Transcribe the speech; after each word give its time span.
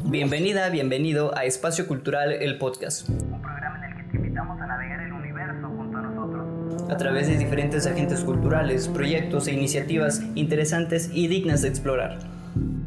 Bienvenida, 0.00 0.70
bienvenido 0.70 1.36
a 1.36 1.44
Espacio 1.44 1.86
Cultural, 1.86 2.32
el 2.32 2.58
podcast. 2.58 3.08
Un 3.08 3.42
programa 3.42 3.78
en 3.78 3.92
el 3.92 3.96
que 3.96 4.10
te 4.10 4.16
invitamos 4.16 4.60
a 4.60 4.66
navegar 4.66 5.00
el 5.02 5.12
universo 5.12 5.68
junto 5.68 5.98
a 5.98 6.02
nosotros. 6.02 6.90
A 6.90 6.96
través 6.96 7.28
de 7.28 7.36
diferentes 7.36 7.86
agentes 7.86 8.20
culturales, 8.24 8.88
proyectos 8.88 9.46
e 9.48 9.52
iniciativas 9.52 10.22
interesantes 10.34 11.10
y 11.12 11.28
dignas 11.28 11.62
de 11.62 11.68
explorar. 11.68 12.18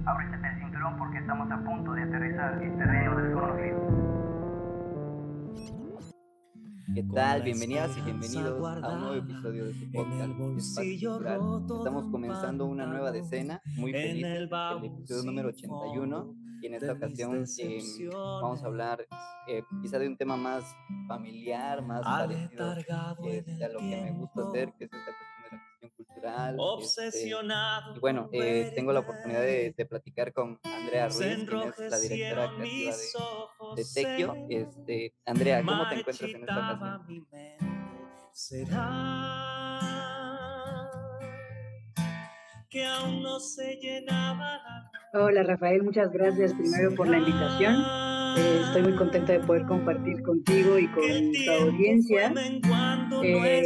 Ábrete 0.05 0.35
el 0.35 0.59
cinturón 0.59 0.97
porque 0.97 1.19
estamos 1.19 1.51
a 1.51 1.63
punto 1.63 1.93
de 1.93 2.01
aterrizar 2.01 2.61
en 2.61 2.77
terreno 2.77 3.21
desconocido. 3.21 4.15
¿Qué 6.93 7.03
tal? 7.13 7.43
Bienvenidas 7.43 7.97
y 7.97 8.01
bienvenidos 8.01 8.83
a 8.83 8.89
un 8.89 9.01
nuevo 9.01 9.15
episodio 9.15 9.65
de 9.65 9.73
su 9.73 9.91
podcast. 9.91 10.31
Espacio 10.57 11.11
Cultural. 11.11 11.39
Estamos 11.77 12.07
comenzando 12.11 12.65
una 12.65 12.87
nueva 12.87 13.11
decena, 13.11 13.61
muy 13.77 13.91
feliz, 13.91 14.25
el 14.25 14.49
episodio 14.85 15.23
número 15.23 15.49
81 15.49 16.44
y 16.65 16.67
en 16.67 16.73
esta 16.73 16.93
ocasión 16.93 17.45
eh, 17.59 17.79
vamos 18.11 18.63
a 18.63 18.65
hablar 18.65 19.05
eh, 19.47 19.63
quizá 19.83 19.99
de 19.99 20.07
un 20.07 20.17
tema 20.17 20.35
más 20.35 20.63
familiar, 21.07 21.83
más 21.83 22.01
parecido 22.01 22.73
este, 22.73 23.63
a 23.63 23.69
lo 23.69 23.79
que 23.79 24.01
me 24.01 24.11
gusta 24.13 24.47
hacer, 24.47 24.73
que 24.73 24.85
es 24.85 24.91
esta 24.91 25.05
cuestión 25.05 25.43
de 25.43 25.51
la 25.51 25.63
gestión 25.69 25.91
cultural. 25.95 26.49
Este, 26.55 26.63
Obsesionado. 26.63 27.95
y 27.95 27.99
bueno, 27.99 28.29
eh, 28.31 28.71
tengo 28.73 28.91
la 28.93 29.01
oportunidad 29.01 29.41
de, 29.41 29.75
de 29.77 29.85
platicar 29.85 30.33
con 30.33 30.59
Andrea 30.63 31.07
Ruiz, 31.07 31.45
quien 31.47 31.61
es 31.69 31.91
la 31.91 31.99
directora 31.99 32.51
creativa 32.55 32.95
de, 33.75 33.83
de 33.83 33.89
Tequio. 33.93 34.35
Este, 34.49 35.13
Andrea, 35.23 35.63
¿cómo 35.63 35.87
te 35.87 35.95
encuentras 35.99 36.31
en 36.31 36.39
esta 36.41 36.73
ocasión? 36.73 37.27
Será 38.33 39.54
que 42.75 42.85
aún 42.85 43.23
no 43.23 43.39
se 43.39 43.77
llenaba 43.77 44.57
la 45.13 45.23
Hola 45.23 45.43
Rafael, 45.43 45.81
muchas 45.81 46.11
gracias 46.11 46.53
primero 46.53 46.93
por 46.93 47.07
la 47.07 47.19
invitación. 47.19 47.73
Eh, 48.37 48.63
estoy 48.65 48.81
muy 48.81 48.95
contenta 48.97 49.31
de 49.31 49.39
poder 49.39 49.65
compartir 49.65 50.21
contigo 50.21 50.77
y 50.77 50.89
con 50.89 51.05
tu 51.05 51.51
audiencia. 51.51 52.33
Eh, 53.23 53.63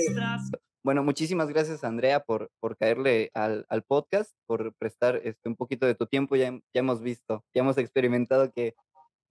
Bueno, 0.84 1.04
muchísimas 1.04 1.50
gracias 1.50 1.84
Andrea 1.84 2.20
por, 2.20 2.52
por 2.60 2.78
caerle 2.78 3.32
al, 3.34 3.66
al 3.70 3.82
podcast, 3.82 4.32
por 4.46 4.76
prestar 4.76 5.20
este, 5.24 5.50
un 5.50 5.56
poquito 5.56 5.88
de 5.88 5.96
tu 5.96 6.06
tiempo. 6.06 6.36
Ya, 6.36 6.52
ya 6.52 6.80
hemos 6.80 7.02
visto, 7.02 7.44
ya 7.52 7.62
hemos 7.64 7.80
experimentado 7.80 8.52
que, 8.52 8.76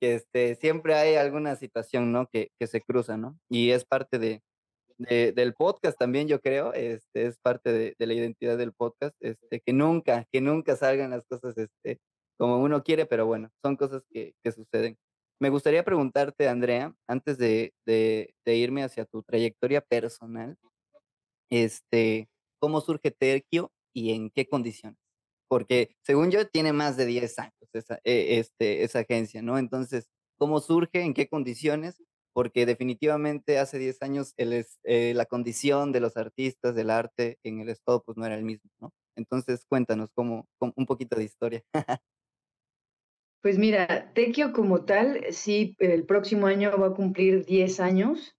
que 0.00 0.16
este, 0.16 0.56
siempre 0.56 0.94
hay 0.94 1.14
alguna 1.14 1.54
situación 1.54 2.10
¿no? 2.10 2.26
que, 2.26 2.50
que 2.58 2.66
se 2.66 2.80
cruza, 2.80 3.16
¿no? 3.16 3.38
Y 3.48 3.70
es 3.70 3.84
parte 3.84 4.18
de, 4.18 4.42
de- 4.98 5.32
del 5.32 5.54
podcast 5.54 5.98
también, 5.98 6.28
yo 6.28 6.40
creo, 6.40 6.72
este, 6.74 7.26
es 7.26 7.38
parte 7.38 7.72
de, 7.72 8.06
la 8.06 8.12
identidad 8.14 8.58
del 8.58 8.72
podcast, 8.72 9.16
este, 9.20 9.60
que 9.60 9.72
nunca, 9.72 10.26
que 10.32 10.40
nunca 10.40 10.76
salgan 10.76 11.10
las 11.10 11.24
cosas 11.26 11.56
este, 11.58 12.00
como 12.38 12.58
uno 12.62 12.82
quiere, 12.82 13.06
pero 13.06 13.26
bueno, 13.26 13.50
son 13.62 13.76
cosas 13.76 14.02
que, 14.10 14.34
que 14.42 14.52
suceden. 14.52 14.98
Me 15.40 15.50
gustaría 15.50 15.84
preguntarte, 15.84 16.48
Andrea, 16.48 16.94
antes 17.08 17.38
de, 17.38 17.72
de, 17.86 18.34
de 18.44 18.56
irme 18.56 18.82
hacia 18.84 19.04
tu 19.04 19.22
trayectoria 19.22 19.80
personal, 19.80 20.56
este, 21.50 22.28
¿cómo 22.60 22.80
surge 22.80 23.10
Terquio 23.10 23.72
y 23.94 24.12
en 24.12 24.30
qué 24.30 24.46
condiciones? 24.48 24.98
Porque 25.48 25.96
según 26.02 26.30
yo 26.30 26.46
tiene 26.48 26.72
más 26.72 26.96
de 26.96 27.06
10 27.06 27.38
años 27.38 27.54
esa, 27.72 27.96
eh, 28.04 28.38
este, 28.38 28.82
esa 28.84 29.00
agencia, 29.00 29.42
¿no? 29.42 29.58
Entonces, 29.58 30.08
¿cómo 30.36 30.60
surge? 30.60 31.02
¿En 31.02 31.14
qué 31.14 31.28
condiciones? 31.28 32.02
Porque 32.32 32.66
definitivamente 32.66 33.58
hace 33.58 33.78
10 33.78 34.02
años 34.02 34.34
eh, 34.36 35.12
la 35.14 35.26
condición 35.26 35.92
de 35.92 36.00
los 36.00 36.16
artistas, 36.16 36.74
del 36.74 36.90
arte 36.90 37.38
en 37.42 37.60
el 37.60 37.68
estado, 37.68 38.02
pues 38.04 38.16
no 38.16 38.26
era 38.26 38.36
el 38.36 38.44
mismo, 38.44 38.70
¿no? 38.80 38.92
Entonces, 39.16 39.64
cuéntanos 39.68 40.10
cómo- 40.14 40.46
un 40.60 40.86
poquito 40.86 41.16
de 41.16 41.24
historia. 41.24 41.64
pues 43.42 43.58
mira, 43.58 44.12
Tequio 44.14 44.52
como 44.52 44.84
tal, 44.84 45.24
sí, 45.30 45.74
el 45.78 46.04
próximo 46.06 46.46
año 46.46 46.76
va 46.78 46.88
a 46.88 46.94
cumplir 46.94 47.44
10 47.44 47.80
años. 47.80 48.36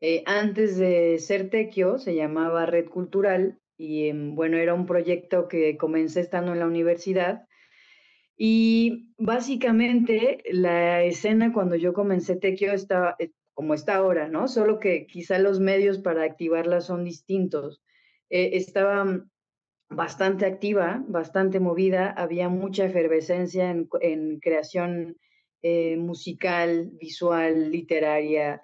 Eh, 0.00 0.22
antes 0.26 0.76
de 0.78 1.18
ser 1.18 1.50
Tequio, 1.50 1.98
se 1.98 2.14
llamaba 2.14 2.66
Red 2.66 2.88
Cultural 2.90 3.60
y 3.78 4.08
em, 4.08 4.34
bueno, 4.34 4.58
era 4.58 4.74
un 4.74 4.86
proyecto 4.86 5.48
que 5.48 5.76
comencé 5.78 6.20
estando 6.20 6.52
en 6.52 6.60
la 6.60 6.66
universidad. 6.66 7.46
Y 8.36 9.14
básicamente 9.16 10.42
la 10.50 11.02
escena 11.02 11.52
cuando 11.52 11.76
yo 11.76 11.94
comencé 11.94 12.36
Tequio 12.36 12.72
estaba 12.72 13.16
eh, 13.18 13.30
como 13.54 13.72
está 13.72 13.96
ahora, 13.96 14.28
¿no? 14.28 14.48
Solo 14.48 14.78
que 14.78 15.06
quizá 15.06 15.38
los 15.38 15.58
medios 15.58 15.98
para 15.98 16.24
activarla 16.24 16.82
son 16.82 17.04
distintos. 17.04 17.82
Eh, 18.28 18.50
estaba 18.52 19.04
mm, 19.04 19.30
bastante 19.88 20.44
activa, 20.44 21.02
bastante 21.08 21.60
movida, 21.60 22.10
había 22.10 22.50
mucha 22.50 22.84
efervescencia 22.84 23.70
en, 23.70 24.40
creación 24.40 25.16
eh, 25.62 25.96
musical, 25.96 26.90
visual, 27.00 27.70
literaria, 27.70 28.60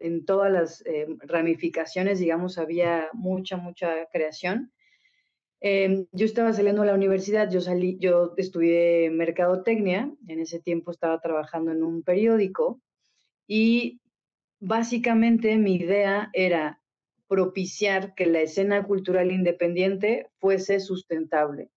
en 0.00 0.24
todas 0.24 0.50
las 0.50 0.84
ramificaciones, 1.20 2.18
digamos, 2.18 2.58
había 2.58 3.08
mucha, 3.12 3.56
mucha 3.56 4.06
creación. 4.12 4.72
Eh, 5.64 6.06
yo 6.10 6.26
estaba 6.26 6.52
saliendo 6.52 6.82
de 6.82 6.88
la 6.88 6.94
universidad, 6.94 7.48
yo 7.48 7.60
salí, 7.60 7.96
yo 8.00 8.34
estudié 8.36 9.10
mercadotecnia, 9.10 10.12
en 10.26 10.40
ese 10.40 10.58
tiempo 10.58 10.90
estaba 10.90 11.20
trabajando 11.20 11.70
en 11.70 11.84
un 11.84 12.02
periódico 12.02 12.80
y 13.46 14.00
básicamente 14.58 15.56
mi 15.58 15.76
idea 15.76 16.30
era 16.32 16.82
propiciar 17.28 18.14
que 18.16 18.26
la 18.26 18.40
escena 18.40 18.82
cultural 18.82 19.30
independiente 19.30 20.28
fuese 20.40 20.80
sustentable, 20.80 21.70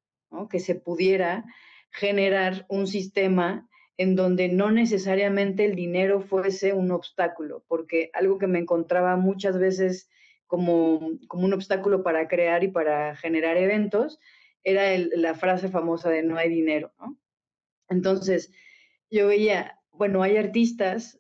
que 0.50 0.60
se 0.60 0.74
pudiera 0.74 1.46
generar 1.92 2.66
un 2.70 2.88
sistema 2.88 3.70
en 3.98 4.16
donde 4.16 4.50
no 4.50 4.72
necesariamente 4.72 5.64
el 5.64 5.76
dinero 5.76 6.22
fuese 6.22 6.74
un 6.74 6.90
obstáculo, 6.90 7.64
porque 7.68 8.10
algo 8.14 8.40
que 8.40 8.48
me 8.48 8.60
encontraba 8.60 9.16
muchas 9.16 9.60
veces 9.60 10.10
como, 10.48 11.12
como 11.28 11.46
un 11.46 11.54
obstáculo 11.54 12.04
para 12.04 12.28
crear 12.28 12.64
y 12.64 12.70
para 12.70 13.16
generar 13.16 13.58
eventos 13.58 14.20
era 14.64 14.98
la 15.16 15.36
frase 15.36 15.70
famosa 15.70 16.10
de 16.10 16.24
no 16.24 16.38
hay 16.38 16.50
dinero. 16.50 16.92
Entonces, 17.88 18.52
yo 19.12 19.28
veía, 19.28 19.80
bueno, 19.92 20.24
hay 20.24 20.38
artistas 20.38 21.20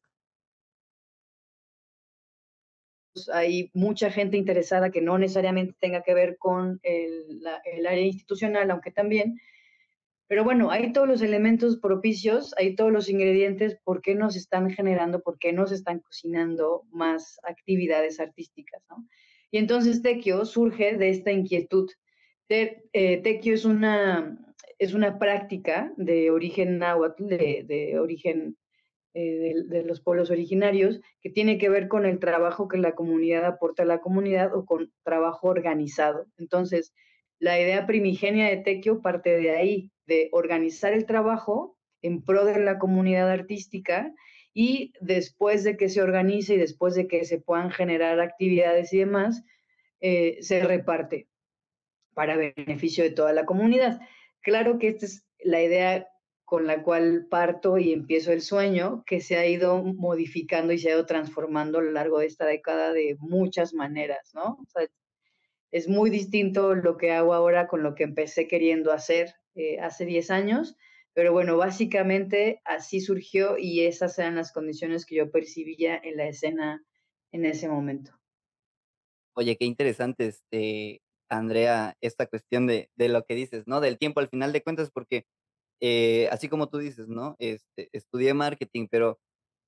hay 3.33 3.71
mucha 3.73 4.11
gente 4.11 4.37
interesada 4.37 4.91
que 4.91 5.01
no 5.01 5.17
necesariamente 5.17 5.75
tenga 5.79 6.03
que 6.03 6.13
ver 6.13 6.37
con 6.37 6.79
el 6.83 7.87
área 7.87 8.05
institucional, 8.05 8.69
aunque 8.71 8.91
también. 8.91 9.39
Pero 10.27 10.43
bueno, 10.43 10.71
hay 10.71 10.91
todos 10.91 11.07
los 11.07 11.21
elementos 11.21 11.77
propicios, 11.79 12.53
hay 12.57 12.75
todos 12.75 12.91
los 12.91 13.09
ingredientes, 13.09 13.77
¿por 13.83 14.01
qué 14.01 14.15
nos 14.15 14.35
están 14.35 14.71
generando, 14.71 15.21
por 15.21 15.37
qué 15.37 15.53
nos 15.53 15.71
están 15.71 15.99
cocinando 15.99 16.83
más 16.91 17.39
actividades 17.43 18.19
artísticas? 18.19 18.81
¿no? 18.89 19.07
Y 19.51 19.57
entonces 19.59 20.01
Tequio 20.01 20.45
surge 20.45 20.97
de 20.97 21.09
esta 21.09 21.31
inquietud. 21.31 21.89
Te- 22.47 22.83
eh, 22.93 23.21
Tequio 23.21 23.53
es 23.53 23.65
una, 23.65 24.37
es 24.79 24.93
una 24.93 25.19
práctica 25.19 25.93
de 25.97 26.31
origen 26.31 26.79
náhuatl, 26.79 27.27
de, 27.27 27.63
de 27.67 27.99
origen 27.99 28.57
eh, 29.13 29.63
de, 29.69 29.77
de 29.79 29.83
los 29.83 30.01
pueblos 30.01 30.29
originarios, 30.31 31.01
que 31.21 31.29
tiene 31.29 31.57
que 31.57 31.69
ver 31.69 31.87
con 31.87 32.05
el 32.05 32.19
trabajo 32.19 32.67
que 32.67 32.77
la 32.77 32.95
comunidad 32.95 33.45
aporta 33.45 33.83
a 33.83 33.85
la 33.85 34.01
comunidad 34.01 34.53
o 34.55 34.65
con 34.65 34.91
trabajo 35.03 35.47
organizado. 35.47 36.27
Entonces, 36.37 36.93
la 37.39 37.59
idea 37.59 37.85
primigenia 37.87 38.49
de 38.49 38.57
Tequio 38.57 39.01
parte 39.01 39.37
de 39.37 39.51
ahí, 39.51 39.91
de 40.05 40.29
organizar 40.31 40.93
el 40.93 41.05
trabajo 41.05 41.77
en 42.01 42.23
pro 42.23 42.45
de 42.45 42.59
la 42.59 42.77
comunidad 42.77 43.29
artística 43.29 44.13
y 44.53 44.93
después 45.01 45.63
de 45.63 45.75
que 45.75 45.89
se 45.89 46.01
organice 46.01 46.53
y 46.53 46.57
después 46.57 46.95
de 46.95 47.07
que 47.07 47.25
se 47.25 47.39
puedan 47.39 47.71
generar 47.71 48.19
actividades 48.19 48.93
y 48.93 48.99
demás, 48.99 49.43
eh, 49.99 50.37
se 50.41 50.63
reparte 50.63 51.27
para 52.13 52.37
beneficio 52.37 53.03
de 53.03 53.11
toda 53.11 53.33
la 53.33 53.45
comunidad. 53.45 53.99
Claro 54.41 54.79
que 54.79 54.87
esta 54.87 55.05
es 55.05 55.25
la 55.39 55.61
idea 55.61 56.07
con 56.45 56.67
la 56.67 56.83
cual 56.83 57.27
parto 57.29 57.77
y 57.79 57.91
empiezo 57.91 58.31
el 58.31 58.41
sueño, 58.41 59.03
que 59.05 59.19
se 59.19 59.35
ha 59.35 59.47
ido 59.47 59.83
modificando 59.83 60.71
y 60.73 60.77
se 60.77 60.89
ha 60.89 60.93
ido 60.93 61.05
transformando 61.07 61.79
a 61.79 61.81
lo 61.81 61.91
largo 61.91 62.19
de 62.19 62.27
esta 62.27 62.45
década 62.45 62.93
de 62.93 63.17
muchas 63.19 63.73
maneras, 63.73 64.31
¿no? 64.35 64.59
Es 65.71 65.89
muy 65.89 66.11
distinto 66.11 66.75
lo 66.75 66.97
que 66.97 67.11
hago 67.11 67.33
ahora 67.33 67.67
con 67.67 67.83
lo 67.83 67.95
que 67.95 68.03
empecé 68.03 68.47
queriendo 68.47 68.93
hacer 68.93 69.33
eh, 69.55 69.79
hace 69.79 70.05
10 70.05 70.31
años, 70.31 70.75
pero 71.13 71.31
bueno, 71.31 71.57
básicamente 71.57 72.61
así 72.65 72.99
surgió 72.99 73.57
y 73.57 73.81
esas 73.85 74.19
eran 74.19 74.35
las 74.35 74.51
condiciones 74.51 75.05
que 75.05 75.15
yo 75.15 75.31
percibía 75.31 75.97
en 75.97 76.17
la 76.17 76.27
escena 76.27 76.85
en 77.31 77.45
ese 77.45 77.67
momento. 77.69 78.11
Oye, 79.33 79.57
qué 79.57 79.65
interesante, 79.65 80.27
este, 80.27 81.01
Andrea, 81.29 81.97
esta 82.01 82.27
cuestión 82.27 82.67
de, 82.67 82.89
de 82.95 83.09
lo 83.09 83.25
que 83.25 83.35
dices, 83.35 83.63
¿no? 83.65 83.81
Del 83.81 83.97
tiempo 83.97 84.19
al 84.19 84.29
final 84.29 84.53
de 84.53 84.61
cuentas, 84.61 84.91
porque 84.91 85.25
eh, 85.81 86.27
así 86.31 86.49
como 86.49 86.69
tú 86.69 86.77
dices, 86.77 87.07
¿no? 87.07 87.35
Este, 87.39 87.89
estudié 87.91 88.33
marketing, 88.33 88.87
pero 88.89 89.19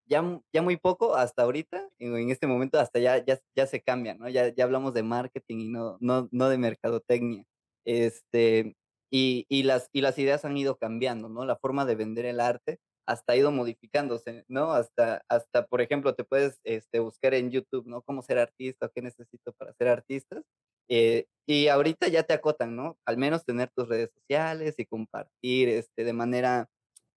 ya, 0.06 0.42
ya 0.54 0.62
muy 0.62 0.78
poco 0.78 1.16
hasta 1.16 1.44
ahorita, 1.44 1.90
en 2.00 2.30
este 2.31 2.48
momento 2.48 2.80
hasta 2.80 3.00
ya, 3.00 3.24
ya, 3.25 3.40
ya 3.56 3.68
se 3.68 3.81
cambia, 3.81 4.16
¿no? 4.16 4.30
Ya, 4.30 4.54
ya 4.54 4.63
hablamos 4.63 4.94
de 4.94 5.04
marketing 5.04 5.57
y 5.60 5.69
no, 5.69 5.98
no, 6.00 6.30
no 6.31 6.50
de 6.50 6.57
mercadotecnia. 6.57 7.44
Este, 7.86 8.75
y, 9.12 9.45
y 9.50 9.63
las, 9.63 9.89
y 9.94 10.01
las 10.01 10.18
ideas 10.19 10.45
han 10.45 10.57
ido 10.57 10.77
cambiando, 10.77 11.30
¿no? 11.30 11.45
La 11.45 11.57
forma 11.57 11.86
de 11.86 11.95
vender 11.95 12.25
el 12.25 12.39
arte 12.39 12.80
hasta 13.07 13.33
ha 13.33 13.38
ido 13.38 13.51
modificándose, 13.51 14.44
¿no? 14.50 14.74
Hasta, 14.74 15.24
hasta, 15.30 15.65
por 15.65 15.81
ejemplo, 15.81 16.13
te 16.13 16.25
puedes 16.25 16.59
este, 16.63 17.00
buscar 17.00 17.33
en 17.33 17.51
YouTube, 17.51 17.88
¿no? 17.88 18.01
Cómo 18.01 18.21
ser 18.21 18.38
artista, 18.38 18.92
qué 18.94 19.01
necesito 19.01 19.54
para 19.54 19.74
ser 19.74 19.88
artista. 19.88 20.42
Eh, 20.89 21.25
y 21.48 21.68
ahorita 21.69 22.09
ya 22.09 22.24
te 22.24 22.33
acotan, 22.33 22.75
¿no? 22.75 22.98
Al 23.06 23.18
menos 23.18 23.45
tener 23.45 23.69
tus 23.75 23.88
redes 23.88 24.12
sociales 24.13 24.75
y 24.77 24.86
compartir 24.86 25.69
este, 25.69 26.04
de 26.04 26.13
manera 26.13 26.68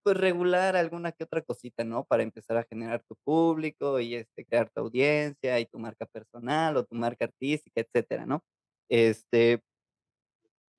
pues 0.02 0.16
regular 0.16 0.76
alguna 0.76 1.12
que 1.12 1.24
otra 1.24 1.42
cosita, 1.42 1.84
¿no? 1.84 2.04
Para 2.04 2.22
empezar 2.22 2.56
a 2.56 2.64
generar 2.64 3.02
tu 3.08 3.16
público 3.24 4.00
y 4.00 4.14
este, 4.14 4.44
crear 4.46 4.70
tu 4.70 4.80
audiencia 4.82 5.60
y 5.60 5.66
tu 5.66 5.78
marca 5.78 6.06
personal 6.06 6.76
o 6.76 6.84
tu 6.84 6.94
marca 6.94 7.26
artística, 7.26 7.80
etcétera, 7.82 8.26
¿no? 8.26 8.42
Este, 8.88 9.60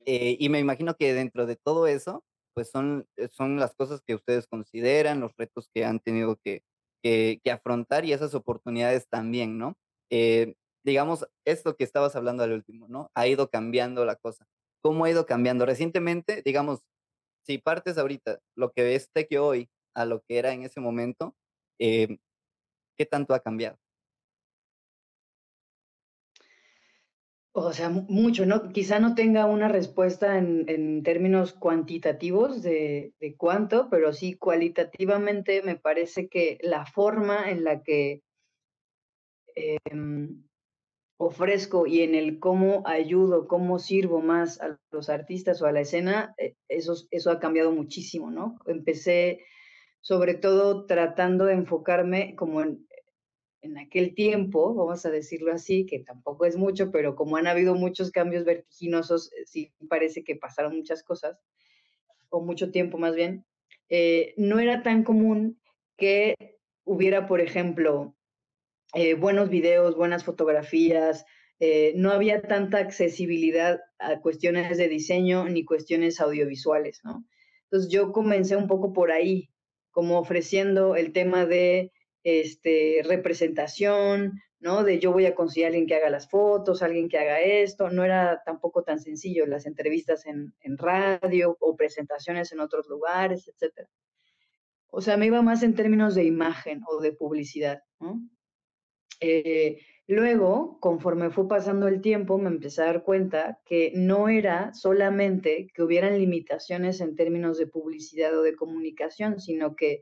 eh, 0.06 0.38
y 0.40 0.50
me 0.50 0.60
imagino 0.60 0.96
que 0.96 1.14
dentro 1.14 1.46
de 1.46 1.56
todo 1.56 1.88
eso, 1.88 2.24
pues 2.54 2.70
son, 2.70 3.08
eh, 3.18 3.28
son 3.30 3.60
las 3.60 3.76
cosas 3.76 4.02
que 4.02 4.16
ustedes 4.16 4.48
consideran, 4.48 5.20
los 5.20 5.36
retos 5.38 5.70
que 5.74 5.86
han 5.86 6.00
tenido 6.00 6.38
que, 6.44 6.64
que, 7.04 7.40
afrontar 7.52 8.06
y 8.06 8.14
esas 8.14 8.36
oportunidades 8.36 9.08
también, 9.10 9.58
¿no? 9.58 9.78
Eh, 10.12 10.56
digamos, 10.84 11.28
esto 11.46 11.76
que 11.76 11.84
estabas 11.84 12.16
hablando 12.16 12.44
al 12.44 12.54
último, 12.54 12.88
¿no? 12.88 13.12
Ha 13.16 13.28
ido 13.28 13.50
cambiando 13.50 14.06
la 14.06 14.16
cosa. 14.16 14.48
¿Cómo 14.84 15.06
ha 15.06 15.10
ido 15.10 15.26
cambiando? 15.26 15.66
Recientemente, 15.66 16.42
digamos, 16.44 16.82
si 17.46 17.58
partes 17.58 17.98
ahorita 17.98 18.40
lo 18.56 18.72
que 18.72 18.96
es 18.96 19.10
que 19.30 19.40
hoy 19.40 19.70
a 19.96 20.06
lo 20.06 20.22
que 20.22 20.38
era 20.38 20.54
en 20.54 20.64
ese 20.64 20.80
momento, 20.80 21.36
¿qué 21.80 22.20
tanto 23.10 23.34
ha 23.34 23.40
cambiado? 23.40 23.81
O 27.54 27.72
sea, 27.74 27.90
mu- 27.90 28.06
mucho, 28.10 28.46
¿no? 28.46 28.70
Quizá 28.74 29.00
no 29.00 29.16
tenga 29.16 29.46
una 29.46 29.68
respuesta 29.70 30.38
en, 30.38 30.66
en 30.70 31.02
términos 31.04 31.54
cuantitativos 31.54 32.62
de, 32.62 33.14
de 33.20 33.36
cuánto, 33.38 33.90
pero 33.90 34.12
sí 34.14 34.34
cualitativamente 34.38 35.62
me 35.62 35.76
parece 35.78 36.28
que 36.30 36.58
la 36.62 36.86
forma 36.86 37.50
en 37.50 37.64
la 37.64 37.84
que 37.84 38.22
em, 39.56 40.44
ofrezco 41.18 41.88
y 41.88 42.02
en 42.02 42.16
el 42.16 42.40
cómo 42.40 42.84
ayudo, 42.88 43.48
cómo 43.48 43.80
sirvo 43.80 44.22
más 44.22 44.62
a 44.62 44.80
los 44.92 45.10
artistas 45.10 45.62
o 45.62 45.68
a 45.68 45.72
la 45.72 45.82
escena, 45.82 46.36
eh, 46.38 46.56
eso, 46.70 46.96
eso 47.12 47.32
ha 47.32 47.40
cambiado 47.40 47.72
muchísimo, 47.72 48.32
¿no? 48.32 48.58
Empecé 48.68 49.46
sobre 50.02 50.36
todo 50.36 50.86
tratando 50.88 51.46
de 51.46 51.56
enfocarme 51.56 52.36
como 52.36 52.62
en, 52.62 52.88
en 53.62 53.78
aquel 53.78 54.16
tiempo, 54.16 54.74
vamos 54.74 55.06
a 55.06 55.12
decirlo 55.12 55.54
así, 55.54 55.86
que 55.86 56.00
tampoco 56.00 56.46
es 56.46 56.58
mucho, 56.58 56.92
pero 56.92 57.16
como 57.16 57.38
han 57.38 57.48
habido 57.48 57.76
muchos 57.76 58.12
cambios 58.12 58.44
vertiginosos, 58.44 59.32
eh, 59.34 59.46
sí 59.46 59.72
parece 59.88 60.24
que 60.24 60.36
pasaron 60.36 60.76
muchas 60.76 61.04
cosas, 61.04 61.40
o 62.30 62.42
mucho 62.42 62.72
tiempo 62.72 62.98
más 62.98 63.16
bien, 63.16 63.46
eh, 63.90 64.34
no 64.38 64.60
era 64.60 64.84
tan 64.84 65.04
común 65.04 65.60
que 65.98 66.58
hubiera, 66.84 67.28
por 67.28 67.42
ejemplo, 67.42 68.16
eh, 68.94 69.14
buenos 69.14 69.50
videos, 69.50 69.96
buenas 69.96 70.24
fotografías, 70.24 71.26
no 71.94 72.10
había 72.10 72.42
tanta 72.42 72.80
accesibilidad 72.80 73.80
a 74.00 74.20
cuestiones 74.20 74.76
de 74.80 74.88
diseño 74.88 75.48
ni 75.48 75.64
cuestiones 75.64 76.20
audiovisuales, 76.20 77.02
¿no? 77.04 77.24
Entonces 77.66 77.92
yo 77.92 78.12
comencé 78.12 78.56
un 78.56 78.68
poco 78.68 78.94
por 78.94 79.12
ahí, 79.12 79.52
como 79.92 80.18
ofreciendo 80.18 80.96
el 80.96 81.14
tema 81.14 81.46
de 81.46 81.92
este, 82.24 83.02
representación, 83.04 84.40
¿no? 84.60 84.84
De 84.84 85.00
yo 85.00 85.12
voy 85.12 85.26
a 85.26 85.36
conseguir 85.36 85.66
a 85.66 85.68
alguien 85.70 85.88
que 85.88 85.96
haga 85.96 86.10
las 86.10 86.30
fotos, 86.30 86.82
alguien 86.82 87.10
que 87.10 87.18
haga 87.18 87.42
esto. 87.42 87.90
No 87.90 88.04
era 88.04 88.42
tampoco 88.46 88.84
tan 88.84 89.00
sencillo 89.00 89.46
las 89.46 89.66
entrevistas 89.66 90.26
en, 90.26 90.54
en 90.62 90.78
radio 90.78 91.58
o 91.60 91.76
presentaciones 91.76 92.52
en 92.52 92.60
otros 92.60 92.88
lugares, 92.88 93.48
etcétera. 93.48 93.90
O 94.92 95.02
sea, 95.02 95.18
me 95.18 95.26
iba 95.26 95.42
más 95.42 95.64
en 95.64 95.74
términos 95.74 96.16
de 96.16 96.26
imagen 96.26 96.82
o 96.88 97.02
de 97.02 97.14
publicidad. 97.14 97.82
Eh, 99.22 99.80
luego, 100.06 100.80
conforme 100.82 101.30
fue 101.30 101.48
pasando 101.48 101.88
el 101.88 102.02
tiempo, 102.02 102.38
me 102.38 102.50
empecé 102.50 102.82
a 102.82 102.88
dar 102.88 103.04
cuenta 103.04 103.62
que 103.66 103.94
no 103.96 104.28
era 104.28 104.74
solamente 104.74 105.68
que 105.74 105.82
hubieran 105.82 106.18
limitaciones 106.20 107.00
en 107.00 107.16
términos 107.16 107.58
de 107.58 107.68
publicidad 107.68 108.38
o 108.38 108.42
de 108.42 108.56
comunicación, 108.56 109.40
sino 109.40 109.78
que 109.78 110.02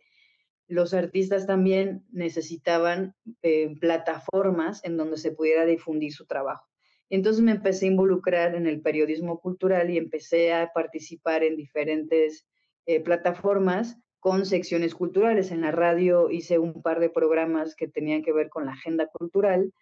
los 0.69 0.93
artistas 0.93 1.47
también 1.47 2.05
necesitaban 2.11 3.15
eh, 3.41 3.75
plataformas 3.81 4.83
en 4.85 4.97
donde 4.97 5.17
se 5.17 5.31
pudiera 5.31 5.65
difundir 5.65 6.13
su 6.13 6.25
trabajo. 6.25 6.67
Entonces 7.09 7.41
me 7.41 7.51
empecé 7.51 7.85
a 7.85 7.89
involucrar 7.89 8.55
en 8.55 8.67
el 8.67 8.81
periodismo 8.81 9.39
cultural 9.39 9.89
y 9.89 9.97
empecé 9.97 10.53
a 10.53 10.71
participar 10.71 11.43
en 11.43 11.55
diferentes 11.55 12.45
eh, 12.85 12.99
plataformas 12.99 13.97
con 14.19 14.45
secciones 14.45 14.93
culturales. 14.93 15.51
En 15.51 15.61
la 15.61 15.71
radio 15.71 16.29
hice 16.29 16.59
un 16.59 16.83
par 16.83 16.99
de 16.99 17.09
programas 17.09 17.75
que 17.75 17.87
tenían 17.87 18.21
que 18.21 18.31
ver 18.31 18.49
con 18.49 18.67
la 18.67 18.73
agenda 18.73 19.07
cultural, 19.07 19.73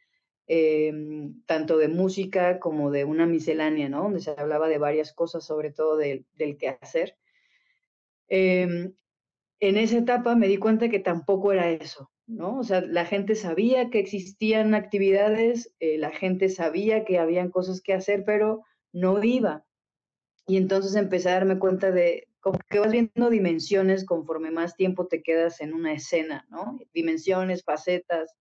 eh, 0.47 0.93
tanto 1.45 1.77
de 1.77 1.89
música 1.89 2.59
como 2.59 2.91
de 2.91 3.03
una 3.03 3.25
miscelánea, 3.25 3.89
¿no? 3.89 4.03
Donde 4.03 4.21
se 4.21 4.31
hablaba 4.31 4.69
de 4.69 4.77
varias 4.77 5.11
cosas, 5.11 5.45
sobre 5.45 5.73
todo 5.73 5.97
de, 5.97 6.23
del 6.35 6.57
quehacer. 6.57 7.17
Eh, 8.29 8.93
en 9.59 9.77
esa 9.77 9.97
etapa 9.97 10.35
me 10.35 10.47
di 10.47 10.57
cuenta 10.57 10.89
que 10.89 10.99
tampoco 10.99 11.51
era 11.51 11.69
eso, 11.69 12.11
¿no? 12.27 12.59
O 12.59 12.63
sea, 12.63 12.81
la 12.81 13.05
gente 13.05 13.35
sabía 13.35 13.89
que 13.89 13.99
existían 13.99 14.75
actividades, 14.75 15.73
eh, 15.79 15.97
la 15.97 16.11
gente 16.11 16.49
sabía 16.49 17.05
que 17.05 17.19
habían 17.19 17.49
cosas 17.49 17.81
que 17.81 17.93
hacer, 17.93 18.23
pero 18.25 18.63
no 18.93 19.23
iba. 19.23 19.65
Y 20.45 20.57
entonces 20.57 20.95
empecé 20.95 21.29
a 21.29 21.33
darme 21.33 21.59
cuenta 21.59 21.91
de 21.91 22.27
como 22.39 22.59
que 22.69 22.79
vas 22.79 22.91
viendo 22.91 23.29
dimensiones 23.29 24.05
conforme 24.05 24.51
más 24.51 24.75
tiempo 24.75 25.07
te 25.07 25.21
quedas 25.21 25.59
en 25.59 25.73
una 25.73 25.93
escena, 25.93 26.45
¿no? 26.49 26.79
Dimensiones, 26.93 27.63
facetas, 27.63 28.35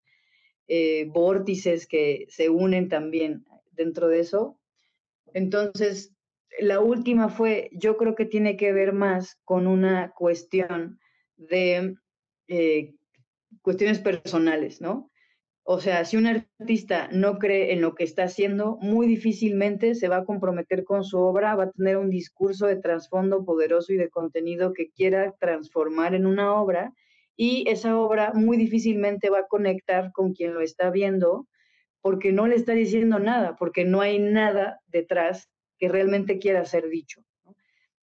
eh, 0.69 1.07
vórtices 1.09 1.87
que 1.87 2.27
se 2.29 2.49
unen 2.49 2.89
también 2.89 3.45
dentro 3.73 4.09
de 4.09 4.21
eso. 4.21 4.61
Entonces, 5.33 6.15
la 6.61 6.81
última 6.81 7.29
fue, 7.29 7.71
yo 7.73 7.97
creo 7.97 8.15
que 8.15 8.27
tiene 8.27 8.57
que 8.57 8.73
ver 8.73 8.93
más 8.93 9.41
con 9.45 9.67
una 9.67 10.13
cuestión 10.13 11.01
de 11.37 11.95
eh, 12.49 12.95
cuestiones 13.63 13.99
personales, 13.99 14.81
¿no? 14.81 15.11
O 15.69 15.81
sea, 15.81 16.05
si 16.05 16.17
un 16.17 16.27
artista 16.29 17.09
no 17.11 17.39
cree 17.39 17.73
en 17.73 17.81
lo 17.81 17.97
que 17.97 18.05
está 18.05 18.23
haciendo, 18.23 18.79
muy 18.81 19.09
difícilmente 19.09 19.97
se 19.97 20.09
va 20.09 20.19
a 20.19 20.25
comprometer 20.25 20.85
con 20.85 21.03
su 21.03 21.19
obra, 21.19 21.57
va 21.57 21.65
a 21.65 21.71
tener 21.73 21.97
un 21.97 22.09
discurso 22.09 22.67
de 22.67 22.77
trasfondo 22.77 23.45
poderoso 23.45 23.93
y 23.93 23.97
de 23.97 24.09
contenido 24.09 24.73
que 24.73 24.91
quiera 24.91 25.35
transformar 25.41 26.15
en 26.15 26.27
una 26.27 26.55
obra 26.55 26.93
y 27.37 27.69
esa 27.69 27.99
obra 27.99 28.33
muy 28.33 28.57
difícilmente 28.57 29.29
va 29.29 29.41
a 29.41 29.47
conectar 29.49 30.13
con 30.13 30.35
quien 30.35 30.55
lo 30.55 30.61
está 30.61 30.91
viendo 30.91 31.49
porque 32.01 32.31
no 32.31 32.47
le 32.47 32.55
está 32.55 32.73
diciendo 32.73 33.19
nada, 33.19 33.57
porque 33.57 33.85
no 33.85 34.01
hay 34.01 34.21
nada 34.21 34.81
detrás 34.87 35.51
que 35.79 35.89
realmente 35.89 36.39
quiera 36.39 36.65
ser 36.65 36.89
dicho. 36.89 37.23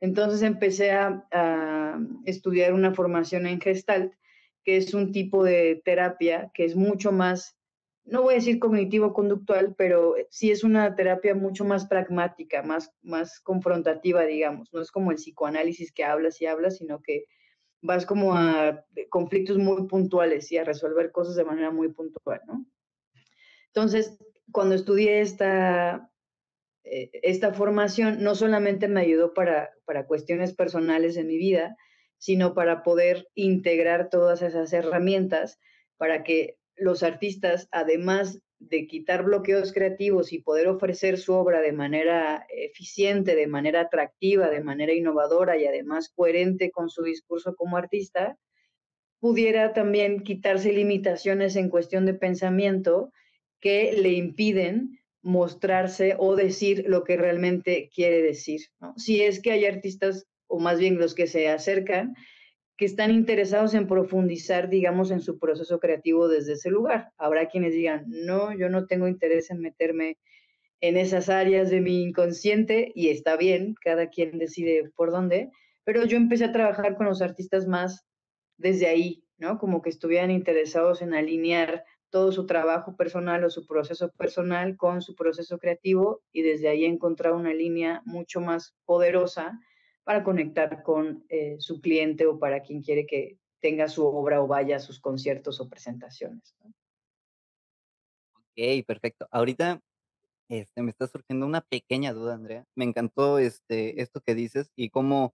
Entonces 0.03 0.41
empecé 0.41 0.91
a, 0.91 1.25
a 1.31 1.97
estudiar 2.25 2.73
una 2.73 2.93
formación 2.93 3.47
en 3.47 3.61
Gestalt 3.61 4.13
que 4.65 4.75
es 4.75 4.93
un 4.93 5.13
tipo 5.13 5.45
de 5.45 5.81
terapia 5.85 6.51
que 6.53 6.65
es 6.65 6.75
mucho 6.75 7.13
más, 7.13 7.57
no 8.03 8.21
voy 8.21 8.33
a 8.33 8.35
decir 8.35 8.59
cognitivo-conductual, 8.59 9.75
pero 9.77 10.15
sí 10.29 10.51
es 10.51 10.65
una 10.65 10.93
terapia 10.97 11.35
mucho 11.35 11.63
más 11.63 11.85
pragmática, 11.85 12.63
más, 12.63 12.91
más 13.01 13.39
confrontativa, 13.39 14.23
digamos. 14.23 14.73
No 14.73 14.81
es 14.81 14.91
como 14.91 15.11
el 15.11 15.17
psicoanálisis 15.17 15.93
que 15.93 16.03
hablas 16.03 16.41
y 16.41 16.47
hablas, 16.47 16.79
sino 16.79 17.01
que 17.01 17.23
vas 17.81 18.05
como 18.05 18.35
a 18.35 18.83
conflictos 19.09 19.57
muy 19.57 19.87
puntuales 19.87 20.51
y 20.51 20.57
a 20.57 20.65
resolver 20.65 21.13
cosas 21.13 21.37
de 21.37 21.45
manera 21.45 21.71
muy 21.71 21.93
puntual, 21.93 22.41
¿no? 22.45 22.65
Entonces, 23.67 24.17
cuando 24.51 24.75
estudié 24.75 25.21
esta, 25.21 26.11
eh, 26.83 27.09
esta 27.23 27.53
formación, 27.53 28.23
no 28.23 28.35
solamente 28.35 28.87
me 28.87 29.01
ayudó 29.01 29.33
para, 29.33 29.71
para 29.85 30.05
cuestiones 30.05 30.53
personales 30.53 31.17
en 31.17 31.27
mi 31.27 31.37
vida, 31.37 31.75
sino 32.17 32.53
para 32.53 32.83
poder 32.83 33.27
integrar 33.35 34.09
todas 34.09 34.41
esas 34.41 34.71
herramientas 34.73 35.59
para 35.97 36.23
que 36.23 36.57
los 36.75 37.03
artistas, 37.03 37.67
además 37.71 38.39
de 38.59 38.87
quitar 38.87 39.23
bloqueos 39.23 39.73
creativos 39.73 40.31
y 40.31 40.39
poder 40.39 40.67
ofrecer 40.67 41.17
su 41.17 41.33
obra 41.33 41.61
de 41.61 41.73
manera 41.73 42.45
eficiente, 42.49 43.35
de 43.35 43.47
manera 43.47 43.81
atractiva, 43.81 44.49
de 44.49 44.63
manera 44.63 44.93
innovadora 44.93 45.57
y 45.57 45.65
además 45.65 46.11
coherente 46.15 46.71
con 46.71 46.89
su 46.89 47.03
discurso 47.03 47.55
como 47.55 47.77
artista, 47.77 48.37
pudiera 49.19 49.73
también 49.73 50.21
quitarse 50.21 50.71
limitaciones 50.71 51.55
en 51.55 51.69
cuestión 51.69 52.05
de 52.05 52.13
pensamiento 52.13 53.11
que 53.59 53.93
le 53.93 54.13
impiden 54.13 54.99
mostrarse 55.23 56.15
o 56.19 56.35
decir 56.35 56.83
lo 56.87 57.03
que 57.03 57.17
realmente 57.17 57.89
quiere 57.93 58.21
decir. 58.21 58.61
Si 58.97 59.23
es 59.23 59.41
que 59.41 59.51
hay 59.51 59.65
artistas 59.65 60.27
o 60.47 60.59
más 60.59 60.77
bien 60.77 60.99
los 60.99 61.15
que 61.15 61.25
se 61.25 61.47
acercan, 61.47 62.13
que 62.77 62.85
están 62.85 63.11
interesados 63.11 63.73
en 63.73 63.87
profundizar, 63.87 64.69
digamos, 64.69 65.11
en 65.11 65.21
su 65.21 65.39
proceso 65.39 65.79
creativo 65.79 66.27
desde 66.27 66.53
ese 66.53 66.69
lugar. 66.69 67.11
Habrá 67.17 67.47
quienes 67.47 67.73
digan, 67.73 68.03
no, 68.07 68.55
yo 68.55 68.69
no 68.69 68.85
tengo 68.85 69.07
interés 69.07 69.49
en 69.51 69.59
meterme 69.59 70.17
en 70.81 70.97
esas 70.97 71.29
áreas 71.29 71.69
de 71.69 71.81
mi 71.81 72.03
inconsciente 72.03 72.91
y 72.93 73.09
está 73.09 73.37
bien, 73.37 73.75
cada 73.81 74.09
quien 74.09 74.37
decide 74.37 74.91
por 74.95 75.11
dónde, 75.11 75.49
pero 75.85 76.05
yo 76.05 76.17
empecé 76.17 76.45
a 76.45 76.51
trabajar 76.51 76.97
con 76.97 77.05
los 77.05 77.21
artistas 77.21 77.67
más 77.67 78.05
desde 78.57 78.87
ahí, 78.87 79.23
¿no? 79.37 79.59
Como 79.59 79.81
que 79.81 79.89
estuvieran 79.89 80.31
interesados 80.31 81.01
en 81.01 81.13
alinear 81.13 81.85
todo 82.13 82.31
su 82.31 82.45
trabajo 82.45 82.95
personal 82.95 83.43
o 83.43 83.49
su 83.49 83.65
proceso 83.65 84.11
personal 84.11 84.77
con 84.77 85.01
su 85.01 85.15
proceso 85.15 85.57
creativo 85.57 86.21
y 86.31 86.43
desde 86.43 86.69
ahí 86.69 86.85
encontrar 86.85 87.33
una 87.33 87.55
línea 87.55 88.03
mucho 88.05 88.39
más 88.39 88.75
poderosa 88.85 89.59
para 90.03 90.23
conectar 90.23 90.83
con 90.83 91.25
eh, 91.29 91.55
su 91.57 91.81
cliente 91.81 92.27
o 92.27 92.37
para 92.37 92.61
quien 92.61 92.83
quiere 92.83 93.07
que 93.07 93.39
tenga 93.59 93.89
su 93.89 94.05
obra 94.05 94.43
o 94.43 94.47
vaya 94.47 94.75
a 94.75 94.79
sus 94.79 94.99
conciertos 94.99 95.59
o 95.59 95.67
presentaciones. 95.67 96.55
¿no? 96.63 96.71
Ok, 98.35 98.85
perfecto. 98.85 99.27
Ahorita 99.31 99.81
este, 100.49 100.83
me 100.83 100.91
está 100.91 101.07
surgiendo 101.07 101.47
una 101.47 101.61
pequeña 101.61 102.13
duda, 102.13 102.35
Andrea. 102.35 102.63
Me 102.75 102.85
encantó 102.85 103.39
este, 103.39 103.99
esto 104.03 104.21
que 104.21 104.35
dices 104.35 104.71
y 104.75 104.91
cómo, 104.91 105.33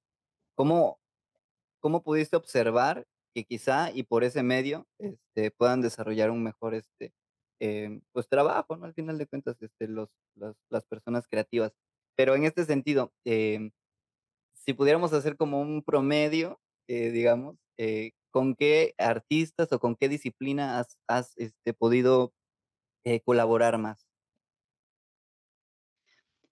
pudiste 0.55 2.37
observar 2.37 3.05
quizá 3.45 3.91
y 3.91 4.03
por 4.03 4.23
ese 4.23 4.43
medio 4.43 4.87
este, 4.99 5.51
puedan 5.51 5.81
desarrollar 5.81 6.31
un 6.31 6.43
mejor 6.43 6.75
este, 6.75 7.13
em, 7.59 8.01
pues 8.11 8.27
trabajo. 8.27 8.75
Al 8.81 8.93
final 8.93 9.17
de 9.17 9.27
cuentas, 9.27 9.61
este, 9.61 9.87
las, 9.87 10.85
personas 10.89 11.27
creativas. 11.27 11.73
Pero 12.15 12.35
en 12.35 12.45
este 12.45 12.65
sentido, 12.65 13.13
em, 13.25 13.71
si 14.53 14.73
pudiéramos 14.73 15.13
hacer 15.13 15.37
como 15.37 15.61
un 15.61 15.83
promedio, 15.83 16.59
eh, 16.87 17.11
digamos, 17.11 17.57
eh, 17.77 18.11
¿con 18.31 18.55
qué 18.55 18.93
artistas 18.97 19.71
o 19.71 19.79
con 19.79 19.95
qué 19.95 20.09
disciplina 20.09 20.79
has, 20.79 20.97
has 21.07 21.37
este, 21.37 21.73
podido 21.73 22.33
eh, 23.05 23.21
colaborar 23.21 23.77
más? 23.77 24.07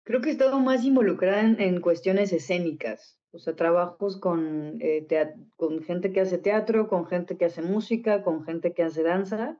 Creo 0.04 0.22
que 0.22 0.30
he 0.30 0.32
estado 0.32 0.60
más 0.60 0.86
involucrada 0.86 1.42
en 1.42 1.82
cuestiones 1.82 2.32
escénicas, 2.32 3.20
o 3.38 3.40
sea, 3.40 3.56
trabajos 3.56 4.18
con, 4.18 4.78
eh, 4.82 5.06
con 5.56 5.84
gente 5.84 6.12
que 6.12 6.22
hace 6.22 6.40
teatro, 6.40 6.88
con 6.88 7.06
gente 7.06 7.38
que 7.38 7.46
hace 7.46 7.62
música, 7.62 8.24
con 8.24 8.44
gente 8.44 8.74
que 8.74 8.82
hace 8.82 9.04
danza. 9.04 9.60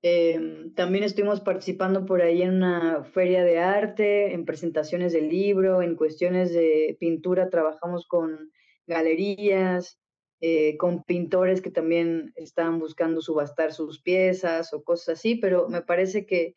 Em, 0.00 0.72
también 0.74 1.04
estuvimos 1.04 1.42
participando 1.42 2.06
por 2.06 2.22
ahí 2.22 2.40
en 2.40 2.54
una 2.54 3.04
feria 3.04 3.44
de 3.44 3.58
arte, 3.58 4.32
en 4.32 4.46
presentaciones 4.46 5.12
del 5.12 5.28
libro, 5.28 5.82
en 5.82 5.94
cuestiones 5.94 6.52
de 6.54 6.96
pintura, 6.98 7.50
trabajamos 7.50 8.06
con 8.06 8.50
galerías, 8.86 10.00
eh, 10.40 10.78
con 10.78 11.02
pintores 11.04 11.60
que 11.60 11.70
también 11.70 12.32
estaban 12.36 12.78
buscando 12.78 13.20
subastar 13.20 13.74
sus 13.74 14.00
piezas 14.00 14.72
o 14.72 14.82
cosas 14.84 15.18
así, 15.18 15.34
pero 15.34 15.68
me 15.68 15.82
parece 15.82 16.24
que 16.24 16.54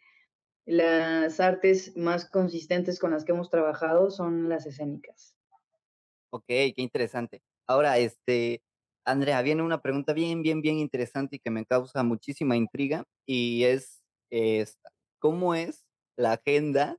las 0.65 1.39
artes 1.41 1.98
más 1.98 2.29
consistentes 2.29 2.98
con 2.98 3.12
las 3.12 3.25
que 3.25 3.34
hemos 3.34 3.50
trabajado 3.50 4.10
son 4.10 4.48
las 4.48 4.65
escénicas. 4.65 5.36
Okey, 6.31 6.74
qué 6.74 6.81
interesante. 6.81 7.41
Ahora, 7.67 7.98
este, 7.98 8.62
Andrea, 9.05 9.41
viene 9.41 9.63
una 9.63 9.81
pregunta 9.81 10.13
bien, 10.13 10.43
bien, 10.43 10.62
bien 10.62 10.77
interesante 10.77 11.38
y 11.38 11.39
que 11.39 11.50
me 11.51 11.65
causa 11.65 12.03
muchísima 12.03 12.55
intriga, 12.55 13.05
y 13.25 13.63
es 13.63 14.01
esta: 14.29 14.91
¿cómo 15.19 15.55
es 15.55 15.86
la 16.17 16.33
agenda 16.33 16.98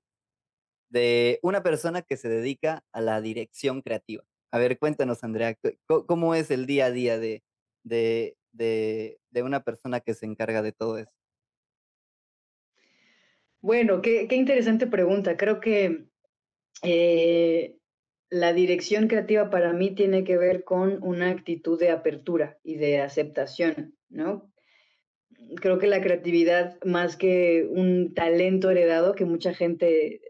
de 0.90 1.40
una 1.42 1.62
persona 1.62 2.02
que 2.02 2.16
se 2.16 2.28
dedica 2.28 2.84
a 2.92 3.00
la 3.02 3.20
dirección 3.20 3.82
creativa? 3.82 4.24
A 4.52 4.58
ver, 4.58 4.78
cuéntanos, 4.78 5.24
Andrea, 5.24 5.54
¿co 5.56 5.70
có 5.86 6.06
cómo 6.06 6.34
es 6.34 6.50
el 6.52 6.66
día 6.66 6.86
a 6.86 6.90
día 6.92 7.18
de 7.18 7.44
de 7.84 8.36
de 8.52 9.20
de 9.30 9.42
una 9.44 9.62
persona 9.64 10.00
que 10.00 10.14
se 10.14 10.26
encarga 10.26 10.62
de 10.62 10.72
todo 10.72 10.98
eso? 10.98 11.12
Bueno, 13.62 14.00
qué, 14.02 14.26
qué 14.28 14.36
interesante 14.36 14.86
pregunta. 14.86 15.36
Creo 15.36 15.60
que 15.60 16.06
eh, 16.84 17.79
la 18.30 18.52
dirección 18.52 19.08
creativa 19.08 19.50
para 19.50 19.72
mí 19.72 19.90
tiene 19.90 20.22
que 20.22 20.38
ver 20.38 20.62
con 20.62 21.02
una 21.02 21.30
actitud 21.30 21.78
de 21.78 21.90
apertura 21.90 22.58
y 22.62 22.76
de 22.76 23.00
aceptación, 23.00 23.96
¿no? 24.08 24.52
Creo 25.56 25.78
que 25.78 25.88
la 25.88 26.00
creatividad, 26.00 26.78
más 26.84 27.16
que 27.16 27.66
un 27.68 28.14
talento 28.14 28.70
heredado, 28.70 29.14
que 29.14 29.24
mucha 29.24 29.52
gente 29.52 30.20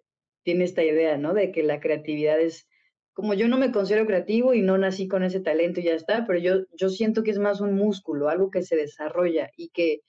tiene 0.42 0.64
esta 0.64 0.82
idea, 0.82 1.18
¿no? 1.18 1.34
De 1.34 1.52
que 1.52 1.62
la 1.62 1.78
creatividad 1.78 2.40
es, 2.40 2.66
como 3.12 3.34
yo 3.34 3.48
no 3.48 3.58
me 3.58 3.70
considero 3.70 4.06
creativo 4.06 4.54
y 4.54 4.62
no 4.62 4.78
nací 4.78 5.06
con 5.06 5.22
ese 5.22 5.40
talento 5.40 5.80
y 5.80 5.84
ya 5.84 5.94
está, 5.94 6.26
pero 6.26 6.38
yo, 6.38 6.64
yo 6.72 6.88
siento 6.88 7.22
que 7.22 7.32
es 7.32 7.38
más 7.38 7.60
un 7.60 7.74
músculo, 7.74 8.30
algo 8.30 8.50
que 8.50 8.62
se 8.62 8.76
desarrolla 8.76 9.50
y 9.56 9.68
que 9.70 10.00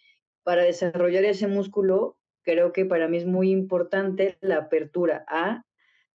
para 0.44 0.64
desarrollar 0.64 1.26
ese 1.26 1.48
músculo, 1.48 2.18
creo 2.44 2.72
que 2.72 2.86
para 2.86 3.10
mí 3.10 3.18
es 3.18 3.26
muy 3.26 3.52
importante 3.52 4.38
la 4.40 4.58
apertura 4.58 5.26
a 5.28 5.64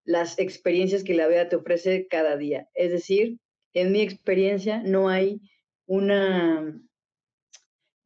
las 0.06 0.38
experiencias 0.38 1.04
que 1.04 1.14
la 1.14 1.26
vida 1.26 1.48
te 1.48 1.56
ofrece 1.56 2.06
cada 2.08 2.36
día. 2.36 2.68
Es 2.74 2.90
decir, 2.90 3.38
en 3.74 3.92
mi 3.92 4.00
experiencia 4.00 4.82
no 4.82 5.10
hay 5.10 5.42
una 5.86 6.80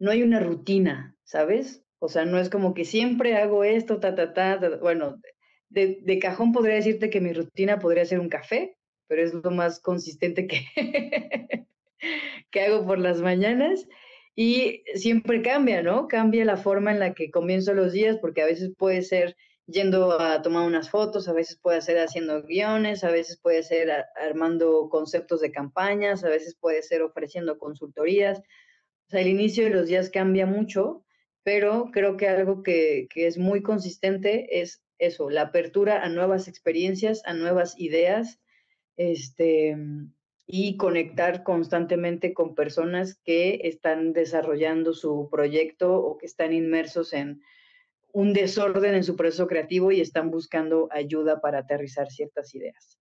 no 0.01 0.11
hay 0.11 0.23
una 0.23 0.41
rutina, 0.41 1.15
¿sabes? 1.25 1.85
O 1.99 2.09
sea, 2.09 2.25
no 2.25 2.39
es 2.39 2.49
como 2.49 2.73
que 2.73 2.87
siempre 2.87 3.37
hago 3.37 3.65
esto, 3.65 4.01
ta, 4.01 4.15
ta, 4.15 4.33
ta. 4.33 4.59
Bueno, 4.81 5.21
de, 5.69 6.01
de 6.03 6.19
cajón 6.19 6.53
podría 6.53 6.77
decirte 6.77 7.11
que 7.11 7.21
mi 7.21 7.35
rutina 7.35 7.79
podría 7.79 8.07
ser 8.07 8.19
un 8.19 8.31
café, 8.31 8.79
pero 9.07 9.23
es 9.23 9.35
lo 9.35 9.51
más 9.51 9.79
consistente 9.79 10.47
que, 10.47 10.65
que 12.51 12.61
hago 12.63 12.87
por 12.87 12.99
las 12.99 13.21
mañanas. 13.21 13.87
Y 14.35 14.85
siempre 14.95 15.43
cambia, 15.43 15.83
¿no? 15.83 16.09
Cambia 16.09 16.47
la 16.47 16.57
forma 16.57 16.93
en 16.93 16.99
la 16.99 17.13
que 17.13 17.31
comienzo 17.31 17.75
los 17.75 17.93
días, 17.93 18.17
porque 18.19 18.41
a 18.41 18.47
veces 18.47 18.73
puede 18.79 19.03
ser 19.03 19.37
yendo 19.71 20.21
a 20.21 20.43
tomar 20.43 20.67
unas 20.67 20.91
fotos, 20.91 21.29
a 21.29 21.33
veces 21.33 21.57
puede 21.57 21.81
ser 21.81 21.99
haciendo 21.99 22.43
guiones, 22.43 23.05
a 23.05 23.11
veces 23.11 23.39
puede 23.41 23.63
ser 23.63 23.91
armando 24.17 24.89
conceptos 24.91 25.41
de 25.41 25.53
campañas, 25.53 26.25
a 26.25 26.29
veces 26.29 26.57
puede 26.57 26.83
ser 26.83 27.03
ofreciendo 27.03 27.59
consultorías. 27.59 28.39
O 28.41 29.11
sea, 29.11 29.21
el 29.21 29.29
inicio 29.29 29.65
de 29.65 29.71
los 29.71 29.87
días 29.87 30.11
cambia 30.11 30.47
mucho, 30.47 31.05
pero 31.43 31.91
creo 31.93 32.17
que 32.17 32.29
algo 32.29 32.63
que, 32.63 33.07
que 33.11 33.27
es 33.27 33.39
muy 33.39 33.63
consistente 33.63 34.61
es 34.61 34.83
eso, 34.99 35.31
la 35.31 35.43
apertura 35.43 36.03
a 36.03 36.09
nuevas 36.09 36.47
experiencias, 36.47 37.23
a 37.25 37.33
nuevas 37.33 37.79
ideas, 37.79 38.39
este, 38.97 39.77
y 40.47 40.77
conectar 40.77 41.43
constantemente 41.45 42.35
con 42.35 42.55
personas 42.55 43.21
que 43.25 43.61
están 43.65 44.13
desarrollando 44.13 44.93
su 44.95 45.29
proyecto 45.31 45.95
o 45.95 46.19
que 46.19 46.27
están 46.27 46.53
inmersos 46.53 47.13
en 47.13 47.41
un 48.13 48.33
desorden 48.33 48.95
en 48.95 49.05
su 49.05 49.17
proceso 49.17 49.47
creativo 49.47 49.93
y 49.93 50.01
están 50.01 50.31
buscando 50.31 50.89
ayuda 50.93 51.41
para 51.41 51.61
aterrizar 51.61 52.11
ciertas 52.11 52.55
ideas. 52.55 52.99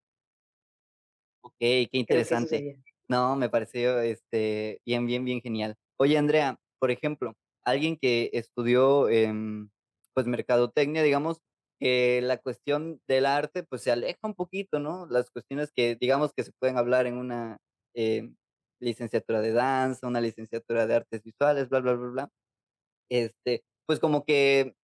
Okey, 1.43 1.87
qué 1.87 1.97
interesante. 1.97 2.65
No, 3.07 3.35
me 3.35 3.49
pareció, 3.49 4.01
este, 4.01 4.81
bien, 4.85 5.05
bien, 5.07 5.25
bien 5.25 5.41
genial. 5.41 5.75
Oye, 5.97 6.17
Andrea, 6.17 6.59
por 6.79 6.91
ejemplo, 6.91 7.33
alguien 7.63 7.97
que 7.97 8.29
estudió, 8.33 9.09
em, 9.09 9.69
pues, 10.13 10.27
mercadotecnia, 10.27 11.01
digamos, 11.03 11.39
que 11.79 12.21
la 12.21 12.37
cuestión 12.37 13.01
del 13.07 13.25
arte, 13.25 13.63
pues, 13.63 13.81
se 13.83 13.91
aleja 13.91 14.19
un 14.23 14.35
poquito, 14.35 14.79
¿no? 14.79 15.07
Las 15.09 15.31
cuestiones 15.31 15.71
que, 15.73 15.95
digamos, 15.99 16.33
que 16.35 16.43
se 16.43 16.51
pueden 16.59 16.77
hablar 16.77 17.07
en 17.07 17.17
una, 17.17 17.57
em, 17.95 18.35
licenciatura 18.81 19.41
de 19.41 19.51
danza, 19.53 20.07
una 20.07 20.21
licenciatura 20.21 20.85
de 20.87 20.95
artes 20.95 21.23
visuales, 21.23 21.69
bla, 21.69 21.79
bla, 21.79 21.93
bla, 21.93 22.09
bla. 22.11 22.29
Este, 23.09 23.63
pues, 23.87 23.99
como 23.99 24.23
que 24.25 24.75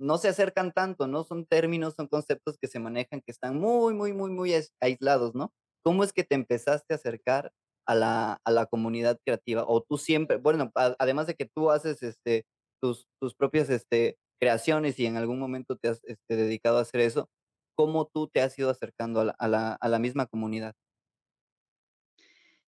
no 0.00 0.18
se 0.18 0.28
acercan 0.28 0.72
tanto, 0.72 1.06
¿no? 1.08 1.24
Son 1.24 1.46
términos, 1.46 1.94
son 1.96 2.08
conceptos 2.08 2.58
que 2.60 2.68
se 2.68 2.80
manejan 2.80 3.20
que 3.22 3.32
están 3.32 3.58
muy, 3.58 3.94
muy, 3.94 4.12
muy, 4.14 4.30
muy 4.30 4.54
ais 4.54 4.72
aislados, 4.80 5.34
¿no? 5.36 5.52
¿Cómo 5.84 6.04
es 6.04 6.12
que 6.12 6.24
te 6.24 6.34
empezaste 6.36 6.94
a 6.94 6.96
acercar 6.98 7.52
a 7.86 7.94
la 7.94 8.40
a 8.44 8.50
la 8.52 8.66
comunidad 8.66 9.18
creativa? 9.24 9.64
O 9.68 9.82
tú 9.82 9.98
siempre, 9.98 10.38
bueno, 10.38 10.72
a 10.76 10.96
además 10.98 11.26
de 11.28 11.34
que 11.36 11.46
tú 11.46 11.70
haces, 11.70 12.02
este, 12.02 12.44
tus 12.82 13.06
tus 13.20 13.34
propias, 13.34 13.70
este, 13.70 14.18
creaciones 14.40 14.98
y 14.98 15.06
en 15.06 15.16
algún 15.16 15.38
momento 15.40 15.76
te 15.76 15.88
has, 15.88 16.00
este, 16.04 16.36
dedicado 16.36 16.78
a 16.78 16.82
hacer 16.82 17.00
eso, 17.02 17.28
¿cómo 17.76 18.06
tú 18.12 18.28
te 18.28 18.42
has 18.42 18.58
ido 18.58 18.70
acercando 18.70 19.20
a 19.20 19.24
la 19.26 19.32
a 19.38 19.48
la 19.48 19.72
a 19.74 19.88
la 19.88 19.98
misma 20.00 20.26
comunidad? 20.26 20.74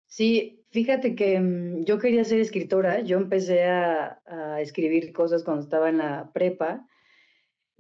Sí, 0.08 0.66
fíjate 0.72 1.16
que, 1.16 1.40
mm, 1.40 1.86
yo 1.86 2.00
quería 2.00 2.24
ser 2.24 2.40
escritora. 2.40 3.02
Yo 3.02 3.18
empecé 3.18 3.66
a 3.66 4.22
a 4.26 4.62
escribir 4.62 5.14
cosas 5.14 5.44
cuando 5.44 5.64
estaba 5.64 5.90
en 5.90 6.00
la 6.00 6.32
prepa. 6.34 6.88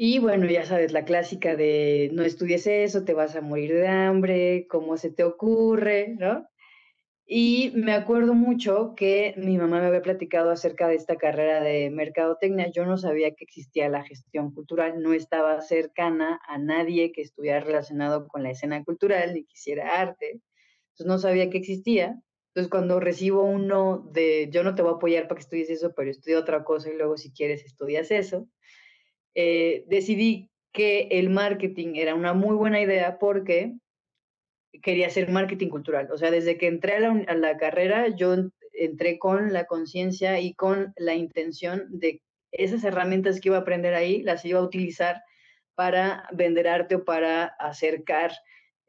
Y 0.01 0.19
bueno, 0.19 0.45
ya 0.45 0.63
sabes, 0.63 0.93
la 0.93 1.03
clásica 1.03 1.57
de: 1.57 2.09
"No 2.13 2.23
estudies 2.23 2.65
eso, 2.67 3.03
te 3.03 3.13
vas 3.13 3.35
a 3.35 3.41
morir 3.41 3.73
de 3.73 3.85
hambre, 3.89 4.65
¿cómo 4.69 4.95
se 4.95 5.11
te 5.11 5.25
ocurre?", 5.25 6.15
¿no? 6.17 6.47
Y 7.25 7.71
me 7.75 7.93
acuerdo 7.93 8.33
mucho 8.33 8.95
que 8.95 9.35
mi 9.37 9.57
mamá 9.57 9.81
me 9.81 9.87
había 9.87 10.01
platicado 10.03 10.51
acerca 10.51 10.87
de 10.87 10.95
esta 10.95 11.17
carrera 11.17 11.61
de 11.61 11.89
mercadotecnia. 11.91 12.71
Yo 12.71 12.85
no 12.85 12.97
sabía 12.97 13.31
que 13.35 13.45
existía 13.45 13.89
la 13.89 14.03
gestión 14.03 14.53
cultural, 14.53 15.01
no 15.01 15.13
estaba 15.13 15.61
cercana 15.61 16.39
a 16.47 16.57
nadie 16.59 17.11
que 17.13 17.21
estuviera 17.21 17.59
relacionado 17.61 18.27
con 18.27 18.43
la 18.43 18.51
escena 18.51 18.83
cultural, 18.83 19.33
ni 19.35 19.43
que 19.45 19.53
hiciera 19.55 20.01
arte. 20.01 20.41
Entonces, 20.91 21.07
no 21.07 21.19
sabía 21.19 21.49
que 21.49 21.59
existía. 21.59 22.21
Entonces, 22.49 22.71
cuando 22.71 22.99
recibo 23.01 23.43
un 23.43 23.67
no 23.67 23.99
de: 24.13 24.49
"Yo 24.51 24.63
no 24.63 24.75
te 24.75 24.83
voy 24.83 24.93
a 24.93 24.95
apoyar 24.97 25.27
para 25.27 25.37
que 25.39 25.43
estudies 25.43 25.69
eso, 25.71 25.93
pero 25.95 26.11
estudia 26.11 26.39
otra 26.39 26.63
cosa 26.65 26.89
y 26.91 26.97
luego, 26.97 27.17
si 27.17 27.31
quieres, 27.33 27.65
estudias 27.65 28.11
eso", 28.11 28.47
eh, 29.41 29.85
decidí 29.87 30.49
que 30.73 31.07
el 31.11 31.29
marketing 31.29 31.95
era 31.95 32.13
una 32.13 32.33
muy 32.33 32.57
buena 32.57 32.81
idea 32.81 33.17
porque 33.19 33.73
quería 34.83 35.07
hacer 35.07 35.29
marketing 35.29 35.69
cultural. 35.69 36.09
O 36.11 36.17
sea, 36.17 36.29
desde 36.29 36.57
que 36.57 36.67
entré 36.67 36.97
a 36.97 37.35
la, 37.35 37.57
carrera, 37.57 38.09
yo 38.09 38.35
entré 38.73 39.17
con 39.17 39.53
la 39.53 39.63
conciencia 39.63 40.41
y 40.41 40.55
con 40.55 40.93
la 40.97 41.15
intención 41.15 41.85
de 41.87 42.21
esas 42.51 42.83
herramientas 42.83 43.39
que 43.39 43.47
iba 43.47 43.55
a 43.55 43.61
aprender 43.61 43.93
ahí, 43.93 44.23
las 44.23 44.43
iba 44.43 44.59
a 44.59 44.63
utilizar 44.63 45.23
para 45.73 46.27
vender 46.33 46.67
arte 46.67 46.95
o 46.95 47.05
para 47.05 47.45
acercar 47.45 48.33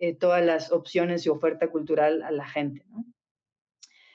eh, 0.01 0.17
todas 0.17 0.45
las 0.45 0.73
opciones 0.73 1.27
y 1.27 1.29
oferta 1.29 1.69
cultural 1.69 2.25
a 2.25 2.33
la 2.33 2.45
gente. 2.45 2.83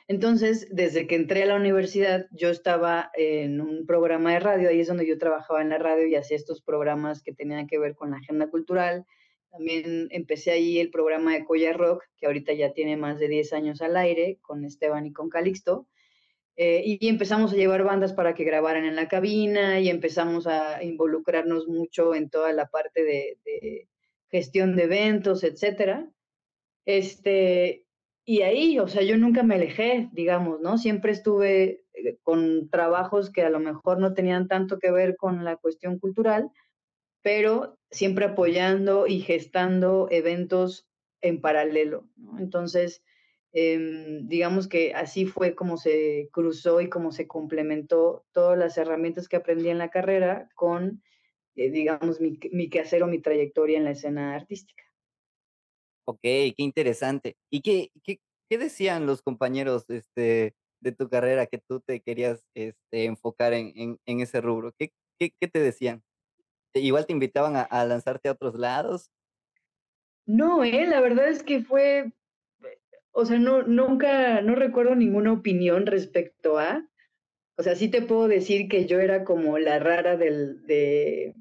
Entonces, 0.08 0.68
desde 0.72 1.08
que 1.08 1.16
entré 1.16 1.44
a 1.44 1.48
la 1.48 1.56
universidad, 1.56 2.28
yo 2.32 2.50
estaba 2.50 3.12
en 3.16 3.60
un 3.60 3.88
programa 3.88 4.34
de 4.34 4.40
radio, 4.40 4.70
ahí 4.70 4.80
es 4.80 4.88
donde 4.88 5.08
yo 5.08 5.18
trabajaba 5.18 5.62
en 5.62 5.70
la 5.70 5.80
radio 5.80 6.06
y 6.06 6.16
hacía 6.16 6.38
estos 6.38 6.62
programas 6.62 7.24
que 7.24 7.34
tenían 7.34 7.66
que 7.66 7.80
ver 7.80 7.96
con 7.96 8.12
la 8.12 8.18
agenda 8.18 8.50
cultural. 8.50 9.06
También 9.50 10.08
empecé 10.12 10.52
ahí 10.52 10.80
el 10.80 10.92
programa 10.92 11.34
de 11.34 11.46
Coya 11.46 11.74
Rock, 11.74 12.04
que 12.18 12.28
ahorita 12.28 12.54
ya 12.54 12.74
tiene 12.74 12.98
más 12.98 13.20
de 13.20 13.30
10 13.30 13.54
años 13.54 13.82
al 13.82 13.98
aire, 13.98 14.38
con 14.42 14.64
Esteban 14.64 15.06
y 15.08 15.14
con 15.14 15.30
Calixto. 15.30 15.88
Eh, 16.58 16.84
y 16.86 17.08
empezamos 17.08 17.52
a 17.52 17.56
llevar 17.56 17.84
bandas 17.84 18.14
para 18.14 18.34
que 18.34 18.46
grabaran 18.46 18.86
en 18.86 18.96
la 18.96 19.10
cabina 19.10 19.80
y 19.80 19.90
empezamos 19.90 20.48
a 20.48 20.82
involucrarnos 20.84 21.68
mucho 21.68 22.16
en 22.16 22.30
toda 22.30 22.54
la 22.54 22.68
parte 22.68 23.04
de, 23.04 23.88
gestión 24.30 24.76
de 24.76 24.84
eventos, 24.84 25.44
etcétera. 25.44 26.10
Este, 26.86 27.85
y 28.25 28.41
ahí, 28.41 28.79
o 28.79 28.88
sea, 28.88 29.03
yo 29.03 29.17
nunca 29.17 29.44
me 29.44 29.55
alejé, 29.55 30.10
digamos, 30.12 30.60
¿no? 30.62 30.77
Siempre 30.77 31.12
estuve 31.12 31.84
eh, 31.94 32.17
con 32.24 32.70
trabajos 32.70 33.32
que 33.32 33.44
a 33.44 33.50
lo 33.50 33.60
mejor 33.60 34.00
no 34.00 34.13
tenían 34.13 34.48
tanto 34.48 34.79
que 34.79 34.91
ver 34.91 35.15
con 35.15 35.44
la 35.46 35.58
cuestión 35.58 36.00
cultural, 36.00 36.50
pero 37.22 37.77
siempre 37.91 38.25
apoyando 38.25 39.08
y 39.08 39.20
gestando 39.22 40.08
eventos 40.12 40.88
en 41.22 41.41
paralelo, 41.41 42.10
¿no? 42.15 42.39
Entonces, 42.39 43.03
Em, 43.58 44.27
digamos 44.27 44.67
que 44.67 44.94
así 44.94 45.25
fue 45.25 45.55
como 45.55 45.77
se 45.77 46.27
cruzó 46.34 46.82
y 46.82 46.89
como 46.89 47.13
se 47.13 47.25
complementó 47.25 48.25
todas 48.34 48.58
las 48.58 48.77
herramientas 48.77 49.29
que 49.29 49.38
aprendí 49.38 49.70
en 49.70 49.77
la 49.77 49.89
carrera 49.89 50.50
con, 50.55 51.01
eh, 51.55 51.72
digamos, 51.72 52.20
mi, 52.20 52.38
mi 52.51 52.70
quehacer 52.70 53.01
o 53.01 53.08
mi 53.08 53.22
trayectoria 53.22 53.77
en 53.77 53.86
la 53.86 53.91
escena 53.91 54.36
artística. 54.36 54.84
Ok, 56.06 56.20
qué 56.22 56.54
interesante. 56.58 57.36
¿Y 57.50 57.62
qué, 57.62 57.90
qué, 58.04 58.20
qué 58.50 58.58
decían 58.58 59.06
los 59.06 59.22
compañeros 59.22 59.86
este, 59.90 60.56
de 60.80 60.92
tu 60.92 61.10
carrera 61.10 61.48
que 61.48 61.58
tú 61.58 61.82
te 61.82 62.02
querías 62.02 62.46
este, 62.54 63.06
enfocar 63.06 63.54
en, 63.54 64.00
en, 64.06 64.20
ese 64.20 64.42
rubro? 64.42 64.74
¿Qué, 64.78 64.92
qué, 65.20 65.48
te 65.48 65.60
decían? 65.60 66.04
¿Igual 66.74 67.06
te 67.06 67.14
invitaban 67.14 67.56
a, 67.56 67.62
a 67.62 67.86
lanzarte 67.86 68.30
a 68.30 68.34
otros 68.34 68.56
lados? 68.56 69.12
No, 70.26 70.64
eh, 70.64 70.86
la 70.88 71.02
verdad 71.02 71.30
es 71.30 71.44
que 71.44 71.64
fue 71.64 72.12
o 73.18 73.24
sea, 73.26 73.40
no, 73.40 73.64
nunca, 73.64 74.42
no 74.42 74.56
recuerdo 74.56 74.94
ninguna 74.94 75.32
opinión 75.32 75.86
respecto 75.86 76.60
a, 76.60 76.86
o 77.58 77.64
sea, 77.64 77.76
sí 77.76 77.88
te 77.88 78.02
puedo 78.02 78.28
decir 78.28 78.68
que 78.68 78.88
yo 78.88 79.00
era 79.00 79.24
como 79.24 79.58
la 79.58 79.80
rara 79.80 80.18
del, 80.18 80.66
de, 80.68 81.34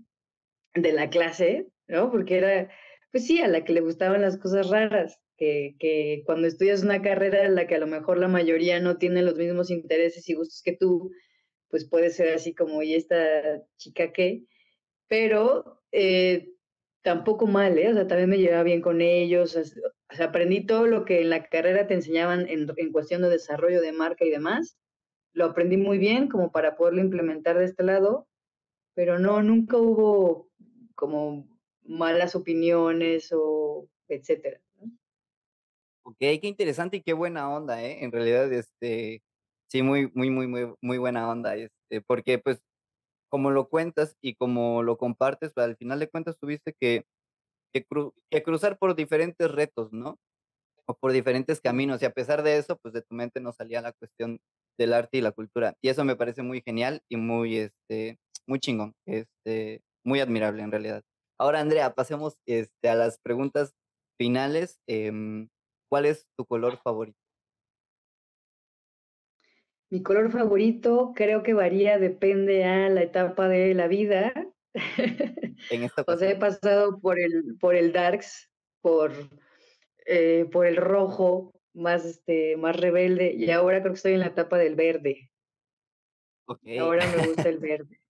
de 0.74 0.92
la 0.92 1.10
clase, 1.10 1.66
¿no? 1.88 2.12
Porque 2.12 2.38
era, 2.38 2.70
pues 3.14 3.28
sí, 3.28 3.40
a 3.40 3.46
la 3.46 3.62
que 3.62 3.72
le 3.72 3.80
gustaban 3.80 4.22
las 4.22 4.38
cosas 4.38 4.70
raras, 4.70 5.20
que, 5.36 5.76
que 5.78 6.24
cuando 6.26 6.48
estudias 6.48 6.82
una 6.82 7.00
carrera 7.00 7.44
en 7.44 7.54
la 7.54 7.68
que 7.68 7.76
a 7.76 7.78
lo 7.78 7.86
mejor 7.86 8.18
la 8.18 8.26
mayoría 8.26 8.80
no 8.80 8.98
tiene 8.98 9.22
los 9.22 9.36
mismos 9.36 9.70
intereses 9.70 10.28
y 10.28 10.34
gustos 10.34 10.62
que 10.64 10.76
tú, 10.76 11.12
pues 11.68 11.88
puede 11.88 12.10
ser 12.10 12.34
así 12.34 12.56
como, 12.56 12.82
¿y 12.82 12.96
esta 12.96 13.62
chica 13.76 14.12
qué? 14.12 14.42
Pero 15.06 15.80
eh, 15.92 16.54
tampoco 17.02 17.46
mal, 17.46 17.78
¿eh? 17.78 17.88
O 17.90 17.94
sea, 17.94 18.08
también 18.08 18.30
me 18.30 18.38
llevaba 18.38 18.64
bien 18.64 18.82
con 18.82 19.00
ellos, 19.00 19.54
o 19.54 20.14
sea, 20.16 20.26
aprendí 20.26 20.66
todo 20.66 20.88
lo 20.88 21.04
que 21.04 21.20
en 21.20 21.30
la 21.30 21.44
carrera 21.48 21.86
te 21.86 21.94
enseñaban 21.94 22.48
en, 22.48 22.66
en, 22.76 22.90
cuestión 22.90 23.22
de 23.22 23.30
desarrollo 23.30 23.80
de 23.80 23.92
marca 23.92 24.24
y 24.24 24.30
demás. 24.30 24.76
Lo 25.34 25.44
aprendí 25.44 25.76
muy 25.76 25.98
bien 25.98 26.26
como 26.26 26.50
para 26.50 26.74
poderlo 26.74 27.00
implementar 27.00 27.58
de 27.58 27.66
este 27.66 27.84
lado, 27.84 28.26
pero 28.92 29.20
no, 29.20 29.40
nunca 29.40 29.76
hubo 29.76 30.48
como 30.96 31.53
malas 31.84 32.34
opiniones 32.34 33.30
o 33.32 33.88
etcétera. 34.08 34.60
Ok, 36.06 36.16
qué 36.18 36.40
interesante 36.42 36.98
y 36.98 37.02
qué 37.02 37.14
buena 37.14 37.48
onda, 37.50 37.82
¿eh? 37.82 38.04
En 38.04 38.12
realidad, 38.12 38.52
este, 38.52 39.22
sí, 39.68 39.82
muy, 39.82 40.10
muy, 40.14 40.30
muy, 40.30 40.46
muy, 40.46 40.74
muy 40.82 40.98
buena 40.98 41.28
onda, 41.30 41.56
este, 41.56 42.02
porque 42.02 42.38
pues 42.38 42.60
como 43.30 43.50
lo 43.50 43.68
cuentas 43.68 44.16
y 44.22 44.34
como 44.36 44.82
lo 44.82 44.98
compartes, 44.98 45.52
pues, 45.54 45.66
al 45.66 45.76
final 45.76 46.00
de 46.00 46.08
cuentas 46.10 46.38
tuviste 46.38 46.74
que 46.78 47.04
que, 47.74 47.84
cru 47.84 48.14
que 48.30 48.42
cruzar 48.42 48.78
por 48.78 48.94
diferentes 48.96 49.50
retos, 49.50 49.92
¿no? 49.92 50.18
O 50.86 50.94
por 50.94 51.12
diferentes 51.12 51.60
caminos, 51.60 52.02
y 52.02 52.06
a 52.06 52.12
pesar 52.12 52.42
de 52.42 52.58
eso, 52.58 52.78
pues, 52.78 52.94
de 52.94 53.02
tu 53.02 53.14
mente 53.14 53.40
no 53.40 53.52
salía 53.52 53.80
la 53.82 53.92
cuestión 53.92 54.40
del 54.78 54.92
arte 54.94 55.18
y 55.18 55.20
la 55.22 55.32
cultura. 55.32 55.76
Y 55.82 55.88
eso 55.90 56.04
me 56.04 56.16
parece 56.16 56.42
muy 56.42 56.62
genial 56.62 57.02
y 57.08 57.16
muy, 57.16 57.58
este, 57.58 58.18
muy 58.46 58.60
chingón, 58.60 58.94
este, 59.06 59.82
muy 60.04 60.20
admirable 60.20 60.62
en 60.62 60.70
realidad. 60.72 61.02
Ahora, 61.44 61.60
Andrea, 61.60 61.94
pasemos, 61.94 62.38
este, 62.46 62.88
a 62.88 62.94
las 62.94 63.18
preguntas 63.18 63.74
finales, 64.16 64.80
em, 64.86 65.50
¿cuál 65.90 66.06
es 66.06 66.26
tu 66.38 66.46
color 66.46 66.78
favorito? 66.82 67.18
Mi 69.90 70.02
color 70.02 70.30
favorito 70.32 71.12
creo 71.14 71.42
que 71.42 71.52
varía, 71.52 71.98
depende 71.98 72.64
a 72.64 72.88
la 72.88 73.02
etapa 73.02 73.46
de 73.48 73.74
la 73.74 73.88
vida. 73.88 74.32
En 75.68 75.82
esta 75.84 76.02
O 76.08 76.16
sea, 76.16 76.30
he 76.30 76.36
pasado 76.36 76.98
por 76.98 77.20
el 77.20 77.58
por 77.60 77.74
el 77.74 77.92
darks, 77.92 78.50
por, 78.80 79.12
eh, 80.06 80.46
por 80.50 80.64
el 80.64 80.76
rojo, 80.76 81.52
más, 81.74 82.06
este, 82.06 82.56
más 82.56 82.74
rebelde, 82.74 83.34
y 83.34 83.50
ahora 83.50 83.80
creo 83.82 83.92
que 83.92 83.96
estoy 83.96 84.14
en 84.14 84.20
la 84.20 84.28
etapa 84.28 84.56
del 84.56 84.76
verde. 84.76 85.30
Okey. 86.46 86.78
Ahora 86.78 87.06
me 87.06 87.26
gusta 87.26 87.50
el 87.50 87.58
verde. 87.60 88.00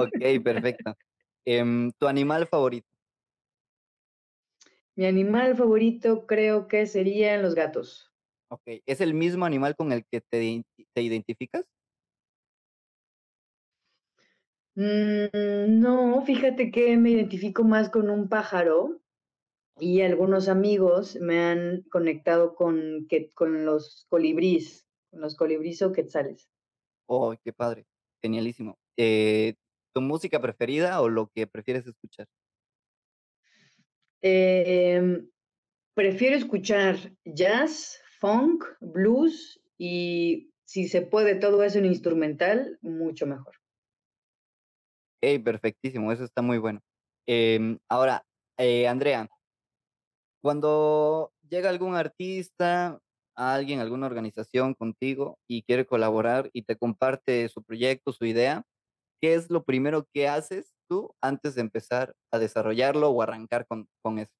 Okey, 0.00 0.40
perfecto. 0.40 0.94
Em, 1.46 1.92
¿tu 1.98 2.06
animal 2.08 2.46
favorito? 2.46 2.88
Mi 4.96 5.04
animal 5.06 5.54
favorito 5.56 6.26
creo 6.26 6.68
que 6.68 6.86
serían 6.86 7.40
los 7.42 7.54
gatos. 7.54 8.12
Okey, 8.50 8.82
¿es 8.86 9.00
el 9.00 9.12
mismo 9.14 9.44
animal 9.44 9.74
con 9.76 9.90
el 9.92 10.04
que 10.06 10.20
te 10.20 10.64
te 10.94 11.02
identificas? 11.02 11.64
Mm, 14.76 15.80
no, 15.80 16.22
fíjate 16.24 16.70
que 16.70 16.96
me 16.98 17.10
identifico 17.10 17.64
más 17.64 17.88
con 17.90 18.10
un 18.10 18.28
pájaro, 18.28 19.00
y 19.80 20.02
algunos 20.02 20.48
amigos 20.48 21.16
me 21.20 21.40
han 21.44 21.82
conectado 21.90 22.54
con 22.56 23.06
que 23.08 23.30
con 23.34 23.64
los 23.66 24.06
colibríes, 24.10 24.88
con 25.10 25.20
los 25.22 25.36
colibríes 25.36 25.82
o 25.82 25.92
quetzales. 25.92 26.48
Oh, 27.08 27.34
qué 27.42 27.52
padre, 27.52 27.86
genialísimo. 28.20 28.78
Eh, 28.96 29.54
¿tu 29.96 30.02
música 30.02 30.38
preferida 30.42 31.00
o 31.00 31.08
lo 31.08 31.30
que 31.34 31.46
prefieres 31.46 31.86
escuchar? 31.86 32.28
Em, 34.20 35.26
prefiero 35.94 36.36
escuchar 36.36 36.96
jazz, 37.24 37.98
funk, 38.20 38.62
blues 38.80 39.58
y, 39.78 40.52
si 40.66 40.86
se 40.86 41.00
puede 41.00 41.36
todo 41.36 41.62
eso 41.62 41.78
en 41.78 41.86
instrumental, 41.86 42.78
mucho 42.82 43.26
mejor. 43.26 43.54
Okey, 45.22 45.38
perfectísimo, 45.38 46.12
eso 46.12 46.24
está 46.24 46.42
muy 46.42 46.58
bueno. 46.58 46.82
Em, 47.26 47.78
ahora, 47.88 48.22
eh, 48.58 48.86
Andrea 48.86 49.26
cuando 50.42 51.32
llega 51.48 51.70
algún 51.70 51.94
artista, 51.94 53.00
alguien, 53.34 53.80
alguna 53.80 54.06
organización 54.06 54.74
contigo 54.74 55.38
y 55.48 55.62
quiere 55.62 55.86
colaborar 55.86 56.50
y 56.52 56.64
te 56.64 56.76
comparte 56.76 57.48
su 57.48 57.62
proyecto, 57.62 58.12
su 58.12 58.26
idea, 58.26 58.62
¿qué 59.20 59.34
es 59.34 59.50
lo 59.50 59.64
primero 59.64 60.06
que 60.12 60.28
haces 60.28 60.74
tú 60.88 61.14
antes 61.20 61.54
de 61.54 61.62
empezar 61.62 62.14
a 62.30 62.38
desarrollarlo 62.38 63.10
o 63.10 63.22
arrancar 63.22 63.66
con 63.66 63.88
con 64.02 64.18
eso? 64.18 64.32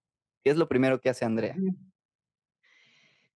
¿Qué 0.45 0.51
es 0.51 0.57
lo 0.57 0.69
primero 0.69 1.01
que 1.01 1.09
hace 1.09 1.25
Andrea? 1.25 1.57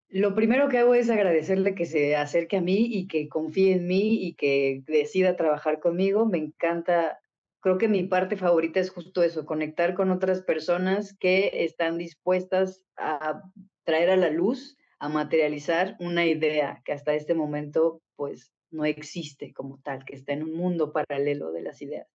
Lo 0.09 0.33
primero 0.33 0.69
que 0.69 0.79
hago 0.79 0.95
es 0.95 1.09
agradecerle 1.09 1.75
que 1.75 1.85
se 1.85 2.15
acerque 2.15 2.57
a 2.57 2.61
mí 2.61 2.87
y 2.87 3.07
que 3.07 3.29
confíe 3.29 3.73
en 3.73 3.85
mí 3.85 4.25
y 4.25 4.33
que 4.33 4.83
decida 4.87 5.35
trabajar 5.35 5.79
conmigo. 5.79 6.25
Me 6.25 6.39
encanta, 6.39 7.19
creo 7.61 7.77
que 7.77 7.87
mi 7.87 8.03
parte 8.03 8.35
favorita 8.35 8.79
es 8.79 8.89
justo 8.89 9.21
eso, 9.21 9.45
conectar 9.45 9.93
con 9.93 10.09
otras 10.09 10.41
personas 10.41 11.15
que 11.19 11.63
están 11.63 11.99
dispuestas 11.99 12.83
a 12.97 13.43
traer 13.83 14.09
a 14.09 14.17
la 14.17 14.31
luz, 14.31 14.77
a 14.97 15.09
materializar 15.09 15.95
una 15.99 16.25
idea 16.25 16.81
que 16.85 16.93
hasta 16.93 17.13
este 17.13 17.35
momento, 17.35 18.01
pues, 18.15 18.51
no 18.71 18.85
existe 18.85 19.53
como 19.53 19.79
tal, 19.83 20.05
que 20.05 20.15
está 20.15 20.33
en 20.33 20.43
un 20.43 20.55
mundo 20.55 20.93
paralelo 20.93 21.51
de 21.51 21.63
las 21.63 21.81
ideas. 21.81 22.07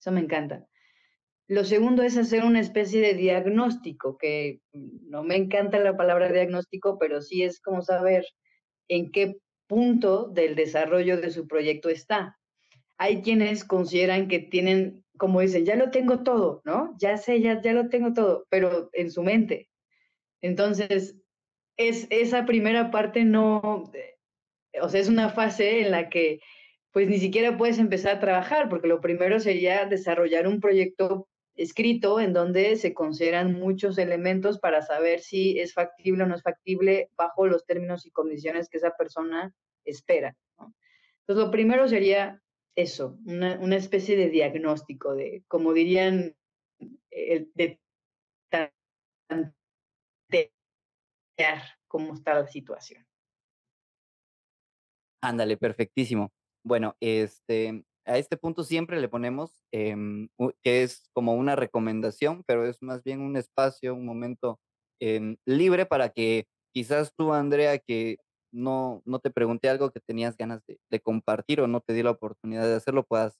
Eso 0.00 0.12
me 0.12 0.20
encanta. 0.20 0.66
Lo 1.48 1.64
segundo 1.64 2.02
es 2.04 2.16
hacer 2.18 2.44
una 2.44 2.60
especie 2.60 3.00
de 3.02 3.14
diagnóstico, 3.14 4.18
que 4.18 4.60
no 4.74 5.24
me 5.24 5.36
encanta 5.36 5.78
la 5.80 5.96
palabra 5.96 6.32
diagnóstico, 6.32 6.98
pero 6.98 7.22
sí 7.22 7.42
es 7.44 7.60
como 7.60 7.82
saber 7.82 8.24
en 8.88 9.12
qué 9.12 9.38
punto 9.68 10.28
del 10.28 10.56
desarrollo 10.56 11.18
de 11.20 11.30
su 11.32 11.48
proyecto 11.48 11.88
está. 11.90 12.38
Hay 12.98 13.22
quienes 13.22 13.64
consideran 13.64 14.28
que 14.28 14.40
tienen, 14.40 15.04
como 15.18 15.40
dicen: 15.40 15.66
"Ya 15.66 15.76
lo 15.76 15.90
tengo 15.92 16.22
todo", 16.24 16.62
¿no? 16.64 16.94
"Ya 17.00 17.18
sé, 17.18 17.40
ya 17.42 17.60
ya 17.62 17.72
lo 17.74 17.88
tengo 17.90 18.14
todo", 18.14 18.46
pero 18.50 18.90
en 18.94 19.10
su 19.12 19.22
mente. 19.24 19.70
Entonces, 20.42 21.16
es 21.78 22.06
esa 22.10 22.46
primera 22.46 22.90
parte 22.92 23.24
no, 23.24 23.84
eh 23.94 24.15
o 24.82 24.88
sea, 24.88 25.00
es 25.00 25.08
una 25.08 25.30
fase 25.30 25.80
en 25.80 25.90
la 25.90 26.08
que 26.08 26.40
pues 26.92 27.08
ni 27.08 27.18
siquiera 27.18 27.58
puedes 27.58 27.78
empezar 27.78 28.16
a 28.16 28.20
trabajar, 28.20 28.70
porque 28.70 28.88
lo 28.88 29.02
primero 29.02 29.38
sería 29.38 29.84
desarrollar 29.84 30.48
un 30.48 30.60
proyecto 30.60 31.28
escrito 31.54 32.20
en 32.20 32.32
donde 32.32 32.76
se 32.76 32.94
consideran 32.94 33.52
muchos 33.52 33.98
elementos 33.98 34.58
para 34.58 34.82
saber 34.82 35.20
si 35.20 35.58
es 35.58 35.74
factible 35.74 36.24
o 36.24 36.26
no 36.26 36.34
es 36.34 36.42
factible 36.42 37.10
bajo 37.16 37.46
los 37.46 37.66
términos 37.66 38.06
y 38.06 38.10
condiciones 38.10 38.68
que 38.68 38.78
esa 38.78 38.96
persona 38.96 39.54
espera. 39.84 40.34
Entonces, 40.58 41.44
lo 41.44 41.50
primero 41.50 41.88
sería 41.88 42.40
eso, 42.76 43.18
una, 43.26 43.58
una, 43.58 43.76
especie 43.76 44.16
de 44.16 44.28
diagnóstico, 44.28 45.14
de, 45.14 45.42
como 45.48 45.72
dirían, 45.72 46.36
el, 47.10 47.50
de 47.54 47.80
tantear 49.28 49.52
cómo 51.88 52.14
está 52.14 52.34
la 52.34 52.46
situación. 52.46 53.05
Ándale, 55.26 55.56
perfectísimo. 55.56 56.30
Bueno, 56.64 56.94
este, 57.00 57.84
a 58.04 58.16
este 58.16 58.36
punto 58.36 58.62
siempre 58.62 59.00
le 59.00 59.08
ponemos 59.08 59.60
em, 59.72 60.28
que 60.62 60.84
es 60.84 61.02
como 61.12 61.34
una 61.34 61.56
recomendación, 61.56 62.44
pero 62.46 62.64
es 62.64 62.80
más 62.80 63.02
bien 63.02 63.20
un 63.20 63.36
espacio, 63.36 63.96
un 63.96 64.06
momento 64.06 64.60
em, 65.00 65.36
libre 65.44 65.84
para 65.84 66.10
que 66.10 66.46
quizás 66.72 67.12
tú, 67.16 67.32
Andrea, 67.32 67.78
que 67.80 68.18
no, 68.52 69.02
no 69.04 69.18
te 69.18 69.30
pregunté 69.32 69.68
algo 69.68 69.90
que 69.90 69.98
tenías 69.98 70.36
ganas 70.36 70.62
de, 70.66 71.00
compartir 71.00 71.60
o 71.60 71.66
no 71.66 71.80
te 71.80 71.92
di 71.92 72.04
la 72.04 72.12
oportunidad 72.12 72.64
de 72.64 72.76
hacerlo, 72.76 73.02
puedas, 73.04 73.36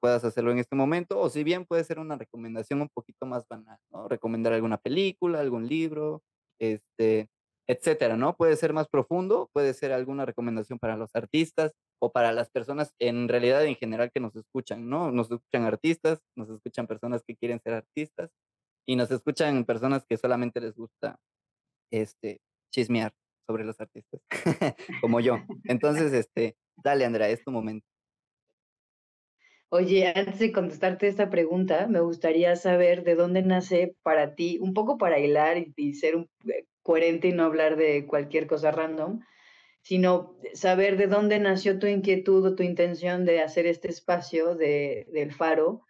puedas 0.00 0.24
hacerlo 0.24 0.52
en 0.52 0.58
este 0.58 0.76
momento, 0.76 1.18
o 1.18 1.30
si 1.30 1.42
bien 1.42 1.64
puede 1.64 1.84
ser 1.84 2.00
una 2.00 2.16
recomendación 2.18 2.82
un 2.82 2.90
poquito 2.90 3.24
más 3.24 3.48
banal, 3.48 3.78
¿no? 3.90 4.08
Recomendar 4.08 4.52
alguna 4.52 4.76
película, 4.76 5.40
algún 5.40 5.68
libro, 5.68 6.22
este, 6.60 7.30
etcétera, 7.66 8.16
¿no? 8.16 8.36
Puede 8.36 8.56
ser 8.56 8.72
más 8.72 8.88
profundo, 8.88 9.48
puede 9.52 9.74
ser 9.74 9.92
alguna 9.92 10.26
recomendación 10.26 10.78
para 10.78 10.96
los 10.96 11.14
artistas 11.14 11.72
o 12.00 12.12
para 12.12 12.32
las 12.32 12.50
personas 12.50 12.94
en 12.98 13.28
realidad 13.28 13.64
en 13.64 13.76
general 13.76 14.10
que 14.12 14.20
nos 14.20 14.36
escuchan, 14.36 14.88
¿no? 14.88 15.10
Nos 15.10 15.30
escuchan 15.30 15.64
artistas, 15.64 16.20
nos 16.36 16.50
escuchan 16.50 16.86
personas 16.86 17.22
que 17.26 17.36
quieren 17.36 17.60
ser 17.60 17.74
artistas 17.74 18.30
y 18.86 18.96
nos 18.96 19.10
escuchan 19.10 19.64
personas 19.64 20.04
que 20.06 20.18
solamente 20.18 20.60
les 20.60 20.74
gusta 20.74 21.18
este 21.90 22.40
chismear 22.70 23.12
sobre 23.46 23.64
los 23.64 23.80
artistas, 23.80 24.20
como 25.00 25.20
yo. 25.20 25.38
Entonces, 25.64 26.12
este, 26.12 26.56
dale 26.76 27.04
Andrea, 27.04 27.28
es 27.28 27.42
tu 27.42 27.50
momento. 27.50 27.86
Oye, 29.70 30.12
antes 30.14 30.38
de 30.38 30.52
contestarte 30.52 31.08
esta 31.08 31.30
pregunta, 31.30 31.88
me 31.88 32.00
gustaría 32.00 32.54
saber 32.54 33.02
de 33.02 33.16
dónde 33.16 33.42
nace 33.42 33.96
para 34.02 34.34
ti, 34.34 34.58
un 34.60 34.72
poco 34.72 34.98
para 34.98 35.18
hilar 35.18 35.58
y, 35.58 35.72
y 35.76 35.94
ser 35.94 36.14
un, 36.16 36.30
eh, 36.46 36.66
coherente 36.84 37.28
y 37.28 37.32
no 37.32 37.44
hablar 37.44 37.74
de 37.74 38.06
cualquier 38.06 38.46
cosa 38.46 38.70
random, 38.70 39.20
sino 39.82 40.36
saber 40.52 40.96
de 40.96 41.08
dónde 41.08 41.40
nació 41.40 41.80
tu 41.80 41.88
inquietud 41.88 42.44
o 42.46 42.54
tu 42.54 42.62
intención 42.62 43.24
de 43.24 43.42
hacer 43.42 43.66
este 43.66 43.88
espacio 43.88 44.54
de, 44.54 45.08
del 45.12 45.32
faro 45.32 45.84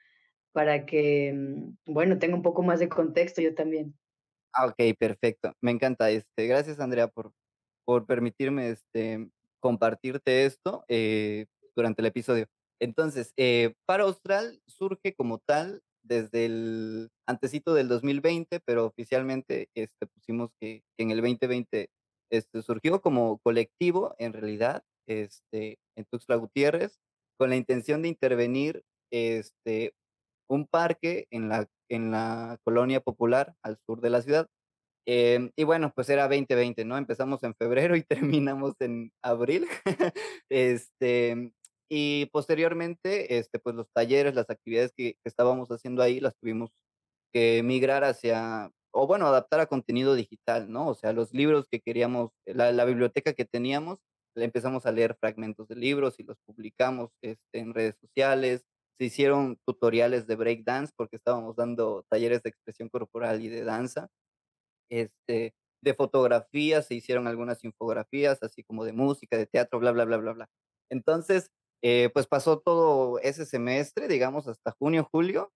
para 0.52 0.86
que, 0.86 1.32
mm, 1.34 1.92
bueno, 1.92 2.18
tenga 2.18 2.36
un 2.36 2.42
poco 2.42 2.62
más 2.62 2.80
de 2.80 2.88
contexto 2.88 3.42
yo 3.42 3.54
también. 3.54 3.94
Ah, 4.52 4.66
ok, 4.66 4.96
perfecto. 4.98 5.52
Me 5.60 5.72
encanta. 5.72 6.10
Este, 6.10 6.46
gracias, 6.46 6.78
Andrea, 6.78 7.08
por, 7.08 7.32
por 7.84 8.06
permitirme 8.06 8.70
este, 8.70 9.28
compartirte 9.58 10.46
esto 10.46 10.84
eh, 10.88 11.46
durante 11.74 12.02
el 12.02 12.06
episodio. 12.06 12.46
Entonces, 12.78 13.32
eh, 13.36 13.74
Faro 13.84 14.04
Austral 14.04 14.60
surge 14.66 15.12
como 15.14 15.38
tal 15.38 15.82
desde 16.04 16.46
el 16.46 17.10
antecito 17.26 17.74
del 17.74 17.88
2020, 17.88 18.60
pero 18.60 18.86
oficialmente 18.86 19.68
este, 19.74 20.06
pusimos 20.06 20.50
que, 20.60 20.82
en 20.98 21.10
el 21.10 21.20
2020 21.20 21.88
este, 22.30 22.62
surgió 22.62 23.00
como 23.00 23.38
colectivo, 23.38 24.14
en 24.18 24.32
realidad, 24.32 24.84
este, 25.06 25.78
en 25.96 26.04
Tuxtla 26.10 26.36
Gutiérrez, 26.36 26.98
con 27.38 27.50
la 27.50 27.56
intención 27.56 28.02
de 28.02 28.08
intervenir 28.08 28.84
este, 29.10 29.94
un 30.48 30.66
parque 30.66 31.26
en 31.30 31.48
la, 31.48 31.66
en 31.88 32.10
la 32.10 32.58
colonia 32.64 33.00
popular 33.00 33.54
al 33.62 33.78
sur 33.86 34.00
de 34.00 34.10
la 34.10 34.22
ciudad. 34.22 34.48
Em, 35.06 35.50
y 35.56 35.64
bueno, 35.64 35.92
pues 35.94 36.08
era 36.08 36.28
2020, 36.28 36.84
¿no? 36.84 36.96
Empezamos 36.96 37.42
en 37.42 37.54
febrero 37.54 37.96
y 37.96 38.02
terminamos 38.42 38.74
en 38.80 39.12
abril. 39.22 39.66
este, 40.48 41.52
y 41.96 42.26
posteriormente, 42.32 43.38
este, 43.38 43.60
pues 43.60 43.76
los 43.76 43.88
talleres, 43.92 44.34
las 44.34 44.50
actividades 44.50 44.92
que, 44.96 45.12
que 45.14 45.28
estábamos 45.28 45.68
haciendo 45.70 46.02
ahí, 46.02 46.18
las 46.18 46.34
tuvimos 46.36 46.72
que 47.32 47.62
migrar 47.62 48.02
hacia, 48.02 48.72
o 48.92 49.06
bueno, 49.06 49.28
adaptar 49.28 49.60
a 49.60 49.66
contenido 49.66 50.16
digital, 50.16 50.72
¿no? 50.72 50.88
O 50.88 50.94
sea, 50.96 51.12
los 51.12 51.32
libros 51.32 51.68
que 51.70 51.80
queríamos, 51.80 52.32
la, 52.46 52.72
la 52.72 52.84
biblioteca 52.84 53.32
que 53.34 53.44
teníamos, 53.44 54.00
le 54.34 54.44
empezamos 54.44 54.86
a 54.86 54.92
leer 54.92 55.16
fragmentos 55.20 55.68
de 55.68 55.76
libros 55.76 56.18
y 56.18 56.24
los 56.24 56.36
publicamos 56.44 57.12
este, 57.22 57.60
en 57.60 57.72
redes 57.74 57.94
sociales. 58.00 58.64
Se 58.98 59.04
hicieron 59.04 59.56
tutoriales 59.64 60.26
de 60.26 60.34
breakdance 60.34 60.92
porque 60.96 61.14
estábamos 61.14 61.54
dando 61.54 62.04
talleres 62.10 62.42
de 62.42 62.50
expresión 62.50 62.88
corporal 62.88 63.40
y 63.40 63.48
de 63.48 63.62
danza. 63.62 64.08
Este, 64.90 65.54
de 65.80 65.94
fotografía 65.94 66.82
se 66.82 66.96
hicieron 66.96 67.28
algunas 67.28 67.62
infografías, 67.62 68.42
así 68.42 68.64
como 68.64 68.84
de 68.84 68.92
música, 68.92 69.36
de 69.36 69.46
teatro, 69.46 69.78
bla, 69.78 69.92
bla, 69.92 70.04
bla, 70.06 70.16
bla, 70.16 70.32
bla. 70.32 70.48
Entonces, 70.90 71.50
eh, 71.84 72.10
pues 72.14 72.26
pasó 72.26 72.60
todo 72.60 73.18
ese 73.20 73.44
semestre, 73.44 74.08
digamos, 74.08 74.48
hasta 74.48 74.72
junio, 74.78 75.06
julio, 75.12 75.52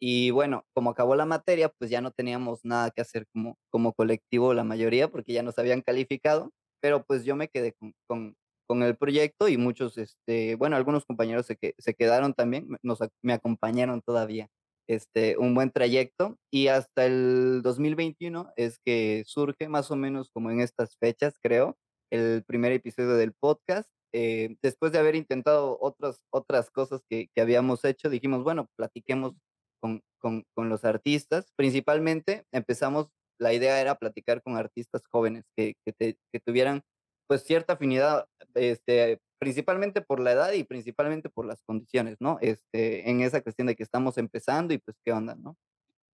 y 0.00 0.30
bueno, 0.30 0.64
como 0.74 0.90
acabó 0.90 1.16
la 1.16 1.26
materia, 1.26 1.70
pues 1.70 1.90
ya 1.90 2.00
no 2.00 2.12
teníamos 2.12 2.60
nada 2.64 2.90
que 2.92 3.00
hacer 3.00 3.26
como, 3.32 3.58
como 3.70 3.92
colectivo 3.94 4.54
la 4.54 4.62
mayoría, 4.62 5.08
porque 5.10 5.32
ya 5.32 5.42
nos 5.42 5.58
habían 5.58 5.82
calificado, 5.82 6.52
pero 6.80 7.04
pues 7.04 7.24
yo 7.24 7.34
me 7.34 7.48
quedé 7.48 7.72
con, 7.72 7.94
con, 8.06 8.36
con 8.68 8.82
el 8.84 8.96
proyecto 8.96 9.48
y 9.48 9.56
muchos, 9.56 9.98
este, 9.98 10.54
bueno, 10.54 10.76
algunos 10.76 11.04
compañeros 11.04 11.46
se, 11.46 11.56
que, 11.56 11.74
se 11.78 11.94
quedaron 11.94 12.32
también, 12.34 12.68
nos, 12.82 13.00
me 13.22 13.32
acompañaron 13.32 14.02
todavía, 14.02 14.48
este, 14.88 15.36
un 15.36 15.54
buen 15.56 15.72
trayecto 15.72 16.38
y 16.52 16.68
hasta 16.68 17.06
el 17.06 17.62
2021 17.62 18.52
es 18.56 18.78
que 18.84 19.24
surge 19.26 19.68
más 19.68 19.90
o 19.90 19.96
menos 19.96 20.30
como 20.30 20.52
en 20.52 20.60
estas 20.60 20.96
fechas, 20.98 21.38
creo, 21.42 21.76
el 22.12 22.44
primer 22.44 22.70
episodio 22.70 23.16
del 23.16 23.32
podcast. 23.32 23.95
Eh, 24.12 24.56
después 24.62 24.92
de 24.92 24.98
haber 24.98 25.14
intentado 25.14 25.78
otras, 25.80 26.22
otras 26.30 26.70
cosas 26.70 27.02
que, 27.08 27.28
habíamos 27.36 27.84
hecho, 27.84 28.10
dijimos, 28.10 28.44
bueno, 28.44 28.68
platiquemos 28.76 29.34
con, 29.80 30.02
con, 30.18 30.68
los 30.68 30.84
artistas. 30.84 31.52
Principalmente 31.56 32.44
empezamos, 32.52 33.08
la 33.38 33.52
idea 33.52 33.80
era 33.80 33.96
platicar 33.96 34.42
con 34.42 34.56
artistas 34.56 35.02
jóvenes 35.10 35.44
que, 35.56 35.74
que 35.84 36.40
tuvieran 36.44 36.82
pues 37.26 37.42
cierta 37.42 37.74
afinidad, 37.74 38.26
este, 38.54 39.20
principalmente 39.38 40.00
por 40.00 40.20
la 40.20 40.32
edad 40.32 40.52
y 40.52 40.64
principalmente 40.64 41.28
por 41.28 41.46
las 41.46 41.62
condiciones, 41.62 42.16
¿no? 42.20 42.38
Este, 42.40 43.08
en 43.10 43.20
esa 43.20 43.40
cuestión 43.40 43.66
de 43.66 43.76
que 43.76 43.82
estamos 43.82 44.18
empezando 44.18 44.74
y 44.74 44.78
pues 44.78 44.96
qué 45.04 45.12
onda, 45.12 45.34
¿no? 45.34 45.56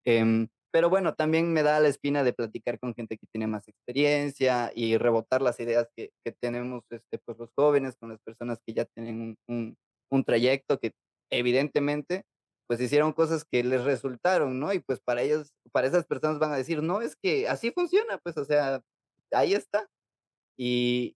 Em, 0.05 0.47
pero 0.73 0.89
bueno, 0.89 1.13
también 1.15 1.53
me 1.53 1.63
da 1.63 1.79
la 1.79 1.89
espina 1.89 2.23
de 2.23 2.33
platicar 2.33 2.79
con 2.79 2.95
gente 2.95 3.17
que 3.17 3.27
tiene 3.31 3.47
más 3.47 3.67
experiencia 3.67 4.71
y 4.75 4.97
rebotar 4.97 5.41
las 5.43 5.59
ideas 5.59 5.87
que, 5.95 6.11
que 6.25 6.33
tenemos 6.33 6.83
este, 6.89 7.19
pues 7.25 7.37
los 7.37 7.51
jóvenes, 7.55 7.95
con 7.97 8.09
las 8.09 8.19
personas 8.21 8.59
que 8.65 8.73
ya 8.73 8.85
tienen 8.85 9.21
un, 9.21 9.37
un, 9.47 9.77
un 10.11 10.23
trayecto 10.23 10.79
que 10.79 10.93
evidentemente 11.31 12.23
pues 12.67 12.81
hicieron 12.81 13.13
cosas 13.13 13.45
que 13.45 13.63
les 13.63 13.83
resultaron, 13.83 14.59
¿no? 14.59 14.73
Y 14.73 14.79
pues 14.79 14.99
para 15.01 15.21
ellos, 15.21 15.53
para 15.71 15.87
esas 15.87 16.05
personas 16.05 16.39
van 16.39 16.53
a 16.53 16.57
decir, 16.57 16.81
no, 16.81 17.01
es 17.01 17.15
que 17.21 17.47
así 17.47 17.71
funciona, 17.71 18.17
pues 18.19 18.37
o 18.37 18.45
sea, 18.45 18.81
ahí 19.31 19.53
está. 19.53 19.87
Y, 20.57 21.15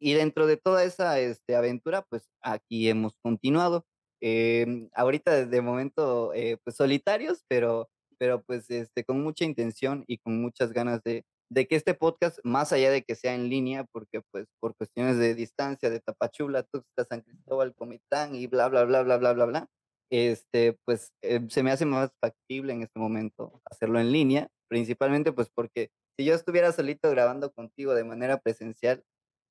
y 0.00 0.14
dentro 0.14 0.46
de 0.46 0.56
toda 0.56 0.84
esa, 0.84 1.20
este, 1.20 1.56
aventura, 1.56 2.02
pues, 2.10 2.28
aquí 2.42 2.88
hemos 2.88 3.14
continuado. 3.22 3.86
Em, 4.20 4.90
ahorita 4.94 5.46
de 5.46 5.60
momento, 5.62 6.34
eh, 6.34 6.58
pues, 6.64 6.76
solitarios, 6.76 7.44
pero 7.48 7.88
pero, 8.22 8.40
pues, 8.44 8.70
este, 8.70 9.02
con 9.02 9.20
mucha 9.20 9.44
intención 9.44 10.04
y 10.06 10.18
con 10.18 10.40
muchas 10.40 10.72
ganas 10.72 11.02
de 11.02 11.24
de 11.50 11.66
que 11.66 11.74
este 11.76 11.94
podcast, 11.94 12.38
más 12.44 12.72
allá 12.72 12.90
de 12.92 13.02
que 13.02 13.16
sea 13.16 13.34
en 13.34 13.48
línea, 13.50 13.84
porque, 13.92 14.22
pues, 14.30 14.46
por 14.60 14.76
cuestiones 14.76 15.18
de 15.18 15.34
distancia, 15.34 15.90
de 15.90 15.98
Tapachula, 16.00 16.62
Tuxtla, 16.62 17.04
San 17.04 17.20
Cristóbal, 17.22 17.74
Comitán 17.74 18.36
y 18.36 18.46
bla, 18.46 18.68
bla, 18.68 18.84
bla, 18.84 19.02
bla, 19.02 19.18
bla, 19.18 19.32
bla, 19.34 19.44
bla, 19.46 19.68
este, 20.10 20.78
pues, 20.86 21.12
eh, 21.22 21.40
se 21.48 21.62
me 21.64 21.72
hace 21.72 21.84
más 21.84 22.10
factible 22.20 22.72
en 22.72 22.82
este 22.82 23.00
momento 23.00 23.60
hacerlo 23.64 23.98
en 24.00 24.12
línea, 24.12 24.48
principalmente, 24.68 25.32
pues, 25.32 25.50
porque 25.54 25.90
si 26.16 26.24
yo 26.24 26.34
estuviera 26.34 26.70
solito 26.72 27.10
grabando 27.10 27.52
contigo 27.52 27.94
de 27.94 28.04
manera 28.04 28.38
presencial, 28.38 29.02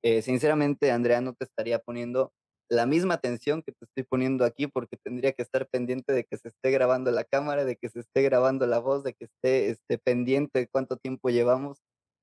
eh, 0.03 0.21
sinceramente, 0.21 0.91
Andrea, 0.91 1.21
no 1.21 1.33
te 1.33 1.45
estaría 1.45 1.79
poniendo 1.79 2.31
la 2.71 2.85
misma 2.85 3.15
atención 3.15 3.61
que 3.63 3.73
te 3.73 3.83
estoy 3.83 4.03
poniendo 4.03 4.45
aquí, 4.45 4.65
porque 4.65 4.95
tendría 4.95 5.33
que 5.33 5.41
estar 5.41 5.67
pendiente 5.67 6.13
de 6.13 6.23
que 6.23 6.37
se 6.37 6.47
esté 6.47 6.71
grabando 6.71 7.11
la 7.11 7.25
cámara, 7.25 7.65
de 7.65 7.75
que 7.75 7.89
se 7.89 7.99
esté 7.99 8.21
grabando 8.21 8.65
la 8.65 8.79
voz, 8.79 9.03
de 9.03 9.13
que 9.13 9.25
esté, 9.25 9.69
este, 9.69 9.97
pendiente 9.97 10.59
de 10.59 10.67
cuánto 10.67 10.95
tiempo 10.95 11.29
llevamos. 11.29 11.79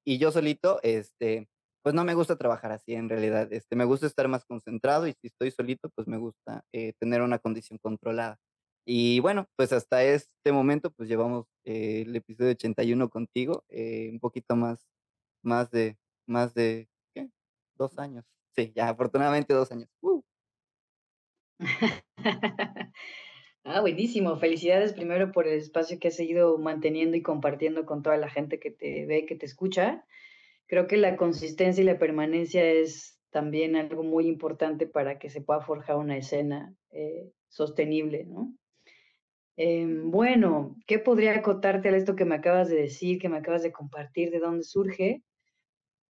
Y 0.06 0.16
yo 0.16 0.32
solito, 0.32 0.80
este, 0.82 1.48
pues 1.82 1.94
no 1.94 2.02
me 2.04 2.14
gusta 2.14 2.36
trabajar 2.36 2.72
así 2.72 2.94
en 2.94 3.10
realidad. 3.10 3.52
Este, 3.52 3.76
me 3.76 3.84
gusta 3.84 4.06
estar 4.06 4.26
más 4.28 4.46
concentrado 4.46 5.06
y 5.06 5.12
si 5.20 5.26
estoy 5.26 5.50
solito, 5.50 5.90
pues 5.94 6.08
me 6.08 6.16
gusta 6.16 6.64
eh, 6.72 6.94
tener 6.98 7.20
una 7.20 7.38
condición 7.38 7.78
controlada. 7.78 8.38
Y 8.86 9.20
bueno, 9.20 9.46
pues 9.56 9.72
hasta 9.74 10.02
este 10.02 10.50
momento, 10.50 10.90
pues 10.90 11.10
llevamos 11.10 11.46
eh, 11.64 12.04
el 12.06 12.16
episodio 12.16 12.52
81 12.52 13.10
contigo, 13.10 13.64
eh, 13.68 14.08
un 14.10 14.18
poquito 14.18 14.56
más, 14.56 14.88
más 15.42 15.70
de, 15.70 15.98
más 16.26 16.54
de, 16.54 16.88
¿qué? 17.14 17.28
Dos 17.76 17.98
años. 17.98 18.24
Sí, 18.56 18.72
ya 18.74 18.88
afortunadamente 18.88 19.52
2 19.52 19.70
años. 19.72 19.90
Uh. 20.00 20.22
Ah, 23.70 23.82
buenísimo. 23.82 24.38
Felicidades 24.38 24.94
primero 24.94 25.30
por 25.30 25.46
el 25.46 25.58
espacio 25.58 25.98
que 25.98 26.08
has 26.08 26.16
seguido 26.16 26.56
manteniendo 26.56 27.18
y 27.18 27.22
compartiendo 27.22 27.84
con 27.84 28.02
toda 28.02 28.16
la 28.16 28.30
gente 28.30 28.58
que 28.58 28.70
te 28.70 29.04
ve, 29.04 29.26
que 29.26 29.34
te 29.34 29.44
escucha. 29.44 30.06
Creo 30.66 30.86
que 30.86 30.96
la 30.96 31.18
consistencia 31.18 31.82
y 31.82 31.84
la 31.84 31.98
permanencia 31.98 32.64
es 32.64 33.20
también 33.28 33.76
algo 33.76 34.02
muy 34.02 34.26
importante 34.26 34.86
para 34.86 35.18
que 35.18 35.28
se 35.28 35.42
pueda 35.42 35.60
forjar 35.60 35.96
una 35.96 36.16
escena 36.16 36.74
eh, 36.92 37.30
sostenible, 37.48 38.24
¿no? 38.24 38.54
Em, 39.56 40.10
bueno, 40.10 40.76
¿qué 40.86 40.98
podría 40.98 41.34
acotarte 41.34 41.90
a 41.90 41.96
esto 41.96 42.16
que 42.16 42.24
me 42.24 42.36
acabas 42.36 42.70
de 42.70 42.76
decir, 42.76 43.18
que 43.18 43.28
me 43.28 43.36
acabas 43.36 43.62
de 43.62 43.72
compartir, 43.72 44.30
de 44.30 44.38
dónde 44.38 44.62
surge? 44.62 45.24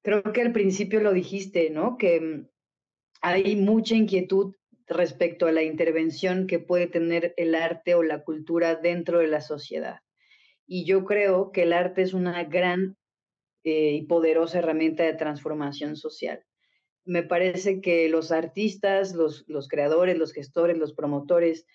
Creo 0.03 0.23
que 0.23 0.43
al 0.43 0.53
principio 0.53 1.01
lo 1.01 1.13
dijiste, 1.13 1.71
¿no? 1.71 1.97
Que 1.97 2.21
mm, 2.21 2.49
hay 3.23 3.57
mucha 3.57 3.97
inquietud 3.97 4.55
respecto 4.88 5.46
a 5.46 5.53
la 5.53 5.62
intervención 5.62 6.46
que 6.46 6.59
puede 6.59 6.87
tener 6.87 7.35
el 7.37 7.55
arte 7.55 7.94
o 7.94 8.03
la 8.03 8.24
cultura 8.24 8.77
dentro 8.77 9.18
de 9.18 9.29
la 9.29 9.40
sociedad. 9.40 10.01
Y 10.66 10.85
yo 10.85 11.05
creo 11.05 11.53
que 11.53 11.62
el 11.62 11.72
arte 11.72 12.03
es 12.03 12.14
una 12.14 12.44
gran 12.44 12.96
eh, 13.64 13.92
y 13.92 14.03
poderosa 14.03 14.59
herramienta 14.59 15.03
de 15.03 15.14
transformación 15.14 15.96
social. 15.96 16.44
Me 17.05 17.22
parece 17.22 17.81
que 17.81 18.09
los 18.09 18.33
artistas, 18.33 19.14
los, 19.14 19.44
los 19.48 19.68
creadores, 19.68 20.16
los 20.16 20.33
gestores, 20.33 20.79
los 20.79 20.92
promotores, 20.94 21.66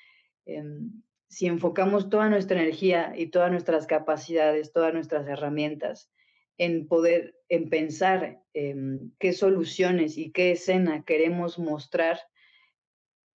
em, 0.45 1.03
si 1.27 1.47
enfocamos 1.47 2.09
toda 2.09 2.29
nuestra 2.29 2.61
energía 2.61 3.13
y 3.17 3.27
todas 3.27 3.51
nuestras 3.51 3.87
capacidades, 3.87 4.71
todas 4.71 4.93
nuestras 4.93 5.27
herramientas 5.27 6.11
en 6.57 6.87
poder, 6.87 7.35
en 7.49 7.69
pensar 7.69 8.43
em, 8.53 9.11
qué 9.19 9.33
soluciones 9.33 10.17
y 10.17 10.31
qué 10.31 10.51
escena 10.51 11.03
queremos 11.03 11.57
mostrar, 11.57 12.19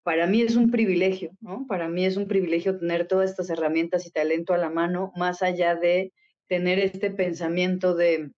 para 0.06 0.28
mí 0.28 0.44
es 0.44 0.56
un 0.56 0.70
privilegio, 0.70 1.32
¿no? 1.42 1.66
Para 1.68 1.90
mí 1.90 2.06
es 2.06 2.16
un 2.16 2.28
privilegio 2.28 2.78
tener 2.78 3.08
todas 3.08 3.32
estas 3.32 3.50
herramientas 3.50 4.06
y 4.06 4.12
talento 4.12 4.54
a 4.54 4.58
la 4.60 4.70
mano, 4.70 5.12
más 5.16 5.42
allá 5.42 5.76
de 5.76 6.14
tener 6.48 6.78
este 6.78 7.10
pensamiento 7.10 7.96
de 7.96 8.30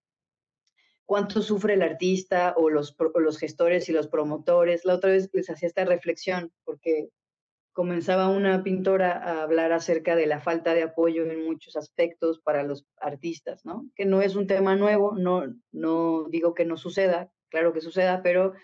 cuánto 1.04 1.42
sufre 1.42 1.74
el 1.74 1.82
artista 1.82 2.54
o 2.56 2.70
los, 2.70 2.96
los 3.16 3.38
gestores 3.38 3.90
y 3.90 3.92
los 3.92 4.08
promotores. 4.08 4.86
La 4.86 4.94
otra 4.94 5.10
vez 5.10 5.28
les 5.34 5.50
hacía 5.50 5.68
esta 5.68 5.84
reflexión, 5.84 6.50
porque 6.64 7.10
comenzaba 7.74 8.30
una 8.30 8.62
pintora 8.62 9.12
a 9.22 9.42
hablar 9.42 9.72
acerca 9.72 10.16
de 10.16 10.26
la 10.26 10.40
falta 10.40 10.72
de 10.72 10.84
apoyo 10.84 11.24
en 11.24 11.44
muchos 11.44 11.76
aspectos 11.76 12.40
para 12.40 12.62
los 12.62 12.86
artistas, 12.96 13.66
¿no? 13.66 13.90
Que 13.94 14.06
no 14.06 14.22
es 14.22 14.36
un 14.36 14.46
tema 14.46 14.74
nuevo, 14.74 15.18
no, 15.18 15.44
no 15.72 16.30
digo 16.30 16.54
que 16.54 16.64
no 16.64 16.78
suceda, 16.78 17.30
claro 17.50 17.74
que 17.74 17.82
suceda, 17.82 18.22
pero 18.22 18.54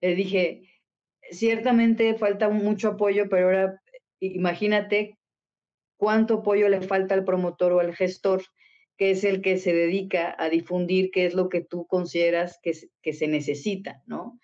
le 0.00 0.14
dije, 0.14 0.71
ciertamente 1.30 2.14
falta 2.14 2.48
mucho 2.48 2.88
apoyo, 2.88 3.28
pero 3.28 3.46
ahora 3.46 3.82
imagínate 4.20 5.18
cuánto 5.96 6.34
apoyo 6.38 6.68
le 6.68 6.80
falta 6.80 7.14
al 7.14 7.24
promotor 7.24 7.72
o 7.72 7.80
al 7.80 7.94
gestor, 7.94 8.42
que 8.96 9.12
es 9.12 9.24
el 9.24 9.40
que 9.40 9.58
se 9.58 9.72
dedica 9.72 10.34
a 10.38 10.48
difundir 10.48 11.10
qué 11.10 11.26
es 11.26 11.34
lo 11.34 11.48
que 11.48 11.60
tú 11.62 11.86
consideras 11.86 12.58
que, 12.62 12.72
que 13.02 13.12
se 13.12 13.28
necesita, 13.28 14.02
¿no? 14.06 14.38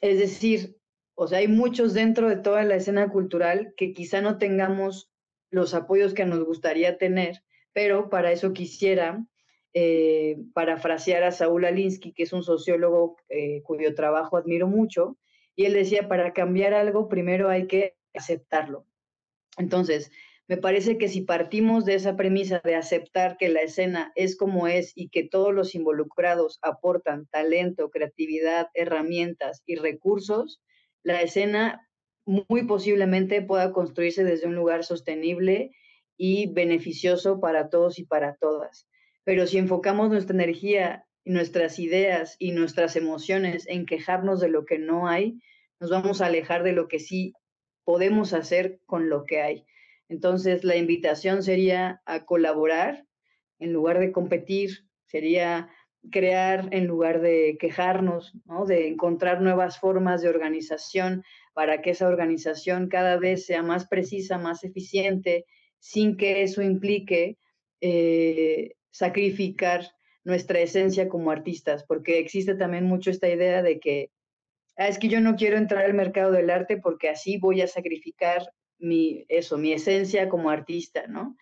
Es 0.00 0.18
decir, 0.18 0.76
o 1.14 1.26
sea, 1.26 1.38
hay 1.38 1.48
muchos 1.48 1.94
dentro 1.94 2.28
de 2.28 2.36
toda 2.36 2.62
la 2.62 2.76
escena 2.76 3.10
cultural 3.10 3.74
que 3.76 3.92
quizá 3.92 4.20
no 4.20 4.38
tengamos 4.38 5.10
los 5.50 5.74
apoyos 5.74 6.14
que 6.14 6.24
nos 6.24 6.44
gustaría 6.44 6.98
tener, 6.98 7.42
pero 7.72 8.08
para 8.08 8.30
eso 8.30 8.52
quisiera 8.52 9.24
eh, 9.74 10.38
parafrasear 10.54 11.24
a 11.24 11.32
Saúl 11.32 11.64
Alinsky, 11.64 12.12
que 12.12 12.22
es 12.22 12.32
un 12.32 12.42
sociólogo 12.42 13.16
eh, 13.28 13.62
cuyo 13.62 13.94
trabajo 13.94 14.36
admiro 14.36 14.66
mucho, 14.66 15.18
y 15.58 15.64
él 15.64 15.72
decía, 15.72 16.06
para 16.06 16.32
cambiar 16.32 16.72
algo, 16.72 17.08
primero 17.08 17.48
hay 17.48 17.66
que 17.66 17.96
aceptarlo. 18.14 18.86
Entonces, 19.56 20.12
me 20.46 20.56
parece 20.56 20.98
que 20.98 21.08
si 21.08 21.22
partimos 21.22 21.84
de 21.84 21.96
esa 21.96 22.14
premisa 22.14 22.60
de 22.62 22.76
aceptar 22.76 23.36
que 23.38 23.48
la 23.48 23.62
escena 23.62 24.12
es 24.14 24.36
como 24.36 24.68
es 24.68 24.92
y 24.94 25.08
que 25.08 25.24
todos 25.24 25.52
los 25.52 25.74
involucrados 25.74 26.60
aportan 26.62 27.26
talento, 27.26 27.90
creatividad, 27.90 28.68
herramientas 28.72 29.64
y 29.66 29.74
recursos, 29.74 30.62
la 31.02 31.22
escena 31.22 31.88
muy 32.24 32.62
posiblemente 32.62 33.42
pueda 33.42 33.72
construirse 33.72 34.22
desde 34.22 34.46
un 34.46 34.54
lugar 34.54 34.84
sostenible 34.84 35.72
y 36.16 36.52
beneficioso 36.52 37.40
para 37.40 37.68
todos 37.68 37.98
y 37.98 38.04
para 38.04 38.36
todas. 38.36 38.86
Pero 39.24 39.48
si 39.48 39.58
enfocamos 39.58 40.08
nuestra 40.08 40.36
energía, 40.36 41.07
nuestras 41.24 41.78
ideas 41.78 42.36
y 42.38 42.52
nuestras 42.52 42.96
emociones 42.96 43.66
en 43.68 43.86
quejarnos 43.86 44.40
de 44.40 44.48
lo 44.48 44.64
que 44.64 44.78
no 44.78 45.08
hay, 45.08 45.40
nos 45.80 45.90
vamos 45.90 46.20
a 46.20 46.26
alejar 46.26 46.62
de 46.62 46.72
lo 46.72 46.88
que 46.88 46.98
sí 46.98 47.32
podemos 47.84 48.32
hacer 48.32 48.80
con 48.86 49.08
lo 49.08 49.24
que 49.24 49.40
hay. 49.40 49.64
Entonces, 50.08 50.64
la 50.64 50.76
invitación 50.76 51.42
sería 51.42 52.02
a 52.06 52.24
colaborar 52.24 53.04
en 53.58 53.72
lugar 53.72 53.98
de 53.98 54.12
competir, 54.12 54.86
sería 55.06 55.68
crear 56.10 56.68
en 56.72 56.86
lugar 56.86 57.20
de 57.20 57.56
quejarnos, 57.60 58.32
¿no? 58.44 58.64
de 58.64 58.88
encontrar 58.88 59.42
nuevas 59.42 59.78
formas 59.78 60.22
de 60.22 60.28
organización 60.28 61.24
para 61.52 61.82
que 61.82 61.90
esa 61.90 62.08
organización 62.08 62.88
cada 62.88 63.16
vez 63.18 63.46
sea 63.46 63.62
más 63.62 63.88
precisa, 63.88 64.38
más 64.38 64.64
eficiente, 64.64 65.44
sin 65.78 66.16
que 66.16 66.42
eso 66.42 66.62
implique 66.62 67.36
eh, 67.80 68.74
sacrificar 68.90 69.90
nuestra 70.28 70.60
esencia 70.60 71.08
como 71.08 71.32
artistas, 71.32 71.84
porque 71.84 72.20
existe 72.20 72.54
también 72.54 72.84
mucho 72.84 73.10
esta 73.10 73.28
idea 73.28 73.62
de 73.62 73.80
que 73.80 74.12
ah, 74.76 74.86
es 74.86 74.98
que 75.00 75.08
yo 75.08 75.20
no 75.20 75.34
quiero 75.34 75.56
entrar 75.56 75.84
al 75.84 75.94
mercado 75.94 76.30
del 76.30 76.50
arte 76.50 76.76
porque 76.76 77.08
así 77.08 77.38
voy 77.38 77.62
a 77.62 77.66
sacrificar 77.66 78.52
mi, 78.78 79.24
eso, 79.28 79.58
mi 79.58 79.72
esencia 79.72 80.28
como 80.28 80.50
artista, 80.50 81.08
¿no? 81.08 81.36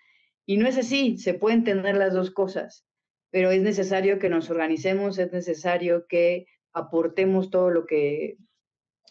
Y 0.46 0.56
no 0.56 0.66
es 0.66 0.78
así, 0.78 1.18
se 1.18 1.34
pueden 1.34 1.64
tener 1.64 1.96
las 1.96 2.14
dos 2.14 2.30
cosas 2.30 2.86
pero 3.36 3.50
es 3.50 3.60
necesario 3.60 4.18
que 4.18 4.30
nos 4.30 4.48
organicemos, 4.48 5.18
es 5.18 5.30
necesario 5.30 6.06
que 6.06 6.46
aportemos 6.72 7.50
todo 7.50 7.68
lo 7.68 7.84
que, 7.84 8.38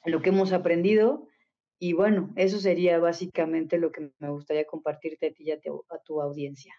lo 0.04 0.22
que 0.22 0.30
hemos 0.30 0.52
aprendido. 0.52 1.28
Y 1.78 1.94
bueno, 1.94 2.34
eso 2.36 2.60
sería 2.60 2.98
básicamente 3.00 3.78
lo 3.78 3.92
que 3.92 4.12
me 4.18 4.30
gustaría 4.32 4.66
compartirte 4.66 5.28
a 5.28 5.32
ti 5.32 5.44
y 5.44 5.52
a 5.52 5.60
tu, 5.60 5.86
a 5.90 6.00
tu 6.00 6.22
audiencia. 6.22 6.74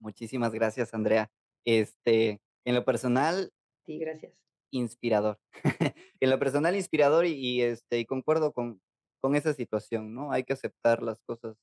Muchísimas 0.00 0.52
gracias, 0.52 0.92
Andrea. 0.94 1.30
Este, 1.66 2.40
en 2.64 2.74
lo 2.74 2.84
personal, 2.84 3.52
Sí, 3.86 3.98
gracias. 3.98 4.32
inspirador. 4.72 5.38
En 6.20 6.30
lo 6.30 6.38
personal, 6.38 6.76
inspirador 6.76 7.26
y, 7.26 7.32
y, 7.34 7.62
este, 7.62 7.98
y 7.98 8.06
concuerdo 8.06 8.52
con, 8.52 8.80
con 9.22 9.34
esa 9.36 9.54
situación, 9.54 10.14
¿no? 10.14 10.32
Hay 10.32 10.44
que 10.44 10.52
aceptar 10.52 11.02
las 11.02 11.20
cosas, 11.22 11.56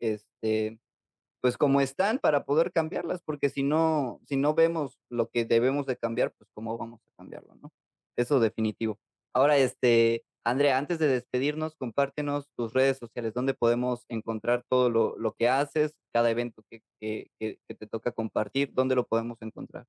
este, 0.00 0.80
pues, 1.42 1.58
como 1.58 1.80
están 1.80 2.18
para 2.20 2.44
poder 2.44 2.72
cambiarlas, 2.72 3.22
porque 3.24 3.50
si 3.50 3.62
no 3.64 4.20
si 4.26 4.36
no 4.36 4.54
vemos 4.54 4.98
lo 5.10 5.28
que 5.30 5.44
debemos 5.46 5.86
de 5.86 5.96
cambiar, 5.96 6.32
pues, 6.38 6.50
¿cómo 6.54 6.78
vamos 6.78 7.00
a 7.06 7.10
cambiarlo, 7.18 7.56
no? 7.56 7.72
Eso 8.16 8.40
definitivo. 8.40 8.98
Ahora, 9.34 9.58
este, 9.58 10.24
Andrea, 10.46 10.78
antes 10.78 11.00
de 11.00 11.08
despedirnos, 11.08 11.74
compártenos 11.74 12.48
tus 12.56 12.72
redes 12.72 12.98
sociales, 12.98 13.34
¿dónde 13.34 13.52
podemos 13.52 14.04
encontrar 14.08 14.62
todo 14.68 14.90
lo 14.90 15.34
que 15.36 15.48
haces, 15.48 15.92
cada 16.12 16.30
evento 16.30 16.62
que 16.70 16.84
te 17.40 17.86
toca 17.90 18.12
compartir, 18.12 18.70
dónde 18.72 18.94
lo 18.94 19.08
podemos 19.08 19.42
encontrar? 19.42 19.86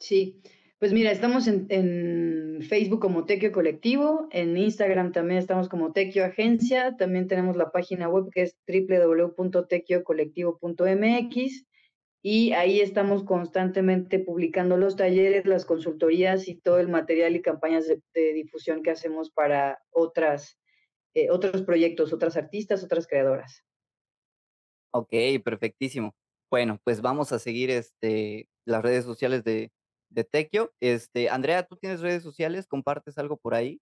Sí, 0.00 0.42
pues 0.80 0.92
mira, 0.92 1.12
estamos 1.12 1.46
en, 1.46 1.66
en 1.68 2.62
Facebook 2.62 3.00
como 3.00 3.24
Tequio 3.24 3.52
Colectivo, 3.52 4.26
en 4.32 4.56
Instagram 4.56 5.12
también 5.12 5.38
estamos 5.38 5.68
como 5.68 5.92
Tequio 5.92 6.24
Agencia, 6.24 6.96
también 6.96 7.28
tenemos 7.28 7.54
la 7.54 7.70
página 7.70 8.08
web 8.08 8.30
que 8.32 8.42
es 8.42 8.56
www.tequiocolectivo.mx 8.66 11.66
y 12.22 12.52
ahí 12.52 12.80
estamos 12.80 13.24
constantemente 13.24 14.18
publicando 14.18 14.76
los 14.76 14.96
talleres, 14.96 15.46
las 15.46 15.64
consultorías 15.64 16.48
y 16.48 16.56
todo 16.56 16.78
el 16.78 16.88
material 16.88 17.36
y 17.36 17.42
campañas 17.42 17.86
de, 17.86 18.32
difusión 18.32 18.82
que 18.82 18.90
hacemos 18.90 19.30
para 19.30 19.82
otras, 19.90 20.58
eh, 21.14 21.30
otros 21.30 21.62
proyectos, 21.62 22.12
otras 22.12 22.36
artistas, 22.36 22.84
otras 22.84 23.06
creadoras. 23.06 23.64
Okey, 24.92 25.38
perfectísimo. 25.38 26.14
Bueno, 26.50 26.80
pues 26.84 27.00
vamos 27.00 27.32
a 27.32 27.38
seguir, 27.38 27.70
este, 27.70 28.48
las 28.64 28.82
redes 28.82 29.04
sociales 29.04 29.44
de 29.44 29.70
de 30.10 30.24
Tequio. 30.24 30.72
Este, 30.80 31.30
Andrea, 31.30 31.62
¿tú 31.62 31.76
tienes 31.76 32.00
redes 32.00 32.22
sociales? 32.22 32.66
¿Compartes 32.66 33.16
algo 33.16 33.36
por 33.36 33.54
ahí? 33.54 33.80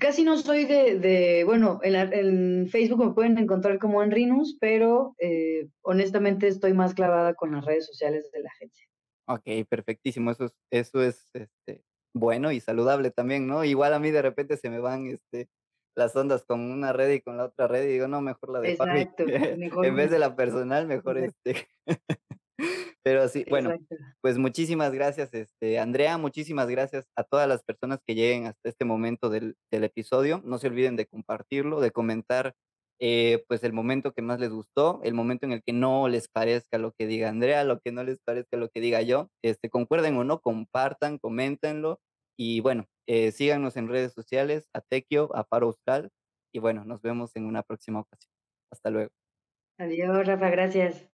Casi 0.00 0.24
no 0.24 0.36
soy 0.38 0.64
de, 0.64 0.98
de 0.98 1.44
bueno, 1.44 1.80
en, 1.82 1.92
la- 1.92 2.02
en 2.02 2.68
Facebook 2.68 3.04
me 3.04 3.14
pueden 3.14 3.38
encontrar 3.38 3.78
como 3.78 4.02
Enrinus, 4.02 4.56
pero 4.60 5.14
eh, 5.18 5.68
honestamente 5.82 6.48
estoy 6.48 6.72
más 6.72 6.94
clavada 6.94 7.34
con 7.34 7.52
las 7.52 7.64
redes 7.64 7.86
sociales 7.86 8.30
de 8.32 8.42
la 8.42 8.48
agencia. 8.50 8.86
Okey, 9.26 9.64
perfectísimo. 9.64 10.30
Eso 10.30 10.46
es 10.46 10.52
eso 10.70 11.02
es, 11.02 11.28
este, 11.34 11.84
bueno 12.14 12.50
y 12.52 12.60
saludable 12.60 13.10
también, 13.10 13.46
¿no? 13.46 13.62
Igual 13.64 13.92
a 13.92 13.98
mí 13.98 14.10
de 14.10 14.22
repente 14.22 14.56
se 14.56 14.70
me 14.70 14.78
van, 14.80 15.06
este, 15.08 15.50
las 15.94 16.16
ondas 16.16 16.44
con 16.44 16.60
una 16.60 16.92
red 16.92 17.10
y 17.12 17.20
con 17.20 17.36
la 17.36 17.44
otra 17.46 17.68
red, 17.68 17.84
y 17.84 17.92
digo: 17.92 18.08
"No, 18.08 18.22
mejor 18.22 18.50
la 18.50 18.60
de 18.60 18.72
Fabi". 18.72 19.06
Exacto, 19.10 19.24
mejor 19.56 19.58
En 19.82 19.96
vez 19.96 20.10
de 20.10 20.18
la 20.18 20.34
personal, 20.36 20.86
mejor, 20.86 21.18
este 21.18 21.68
Pero 23.02 23.28
sí, 23.28 23.44
bueno, 23.48 23.70
Exacto. 23.70 23.96
pues 24.20 24.38
muchísimas 24.38 24.92
gracias, 24.92 25.32
este, 25.34 25.78
Andrea, 25.78 26.18
muchísimas 26.18 26.68
gracias 26.68 27.06
a 27.16 27.24
todas 27.24 27.48
las 27.48 27.62
personas 27.62 28.00
que 28.06 28.14
lleguen 28.14 28.46
hasta 28.46 28.68
este 28.68 28.84
momento 28.84 29.30
del 29.30 29.56
del 29.70 29.84
episodio. 29.84 30.42
No 30.44 30.58
se 30.58 30.68
olviden 30.68 30.96
de 30.96 31.06
compartirlo, 31.06 31.80
de 31.80 31.90
comentar, 31.92 32.54
eh, 33.00 33.44
pues, 33.48 33.62
el 33.64 33.72
momento 33.72 34.12
que 34.12 34.22
más 34.22 34.40
les 34.40 34.50
gustó, 34.50 35.00
el 35.04 35.14
momento 35.14 35.46
en 35.46 35.52
el 35.52 35.62
que 35.62 35.72
no 35.72 36.08
les 36.08 36.28
parezca 36.28 36.78
lo 36.78 36.92
que 36.92 37.06
diga 37.06 37.28
Andrea, 37.28 37.64
lo 37.64 37.80
que 37.80 37.92
no 37.92 38.02
les 38.04 38.18
parezca 38.20 38.56
lo 38.56 38.68
que 38.70 38.80
diga 38.80 39.02
yo, 39.02 39.28
este, 39.42 39.70
concuerden 39.70 40.16
o 40.16 40.24
no, 40.24 40.40
compartan, 40.40 41.18
coméntenlo 41.18 42.00
y 42.36 42.60
bueno, 42.60 42.86
eh, 43.06 43.32
síganos 43.32 43.76
en 43.76 43.88
redes 43.88 44.12
sociales, 44.12 44.68
a 44.74 44.80
Tequio, 44.80 45.34
a 45.36 45.44
Paro 45.44 45.66
Austral 45.68 46.10
y 46.52 46.58
bueno, 46.60 46.84
nos 46.84 47.02
vemos 47.02 47.34
en 47.36 47.46
una 47.46 47.62
próxima 47.62 48.00
ocasión. 48.00 48.32
Hasta 48.72 48.90
luego. 48.90 49.10
Adiós, 49.78 50.24
Rafa, 50.26 50.50
gracias. 50.50 51.08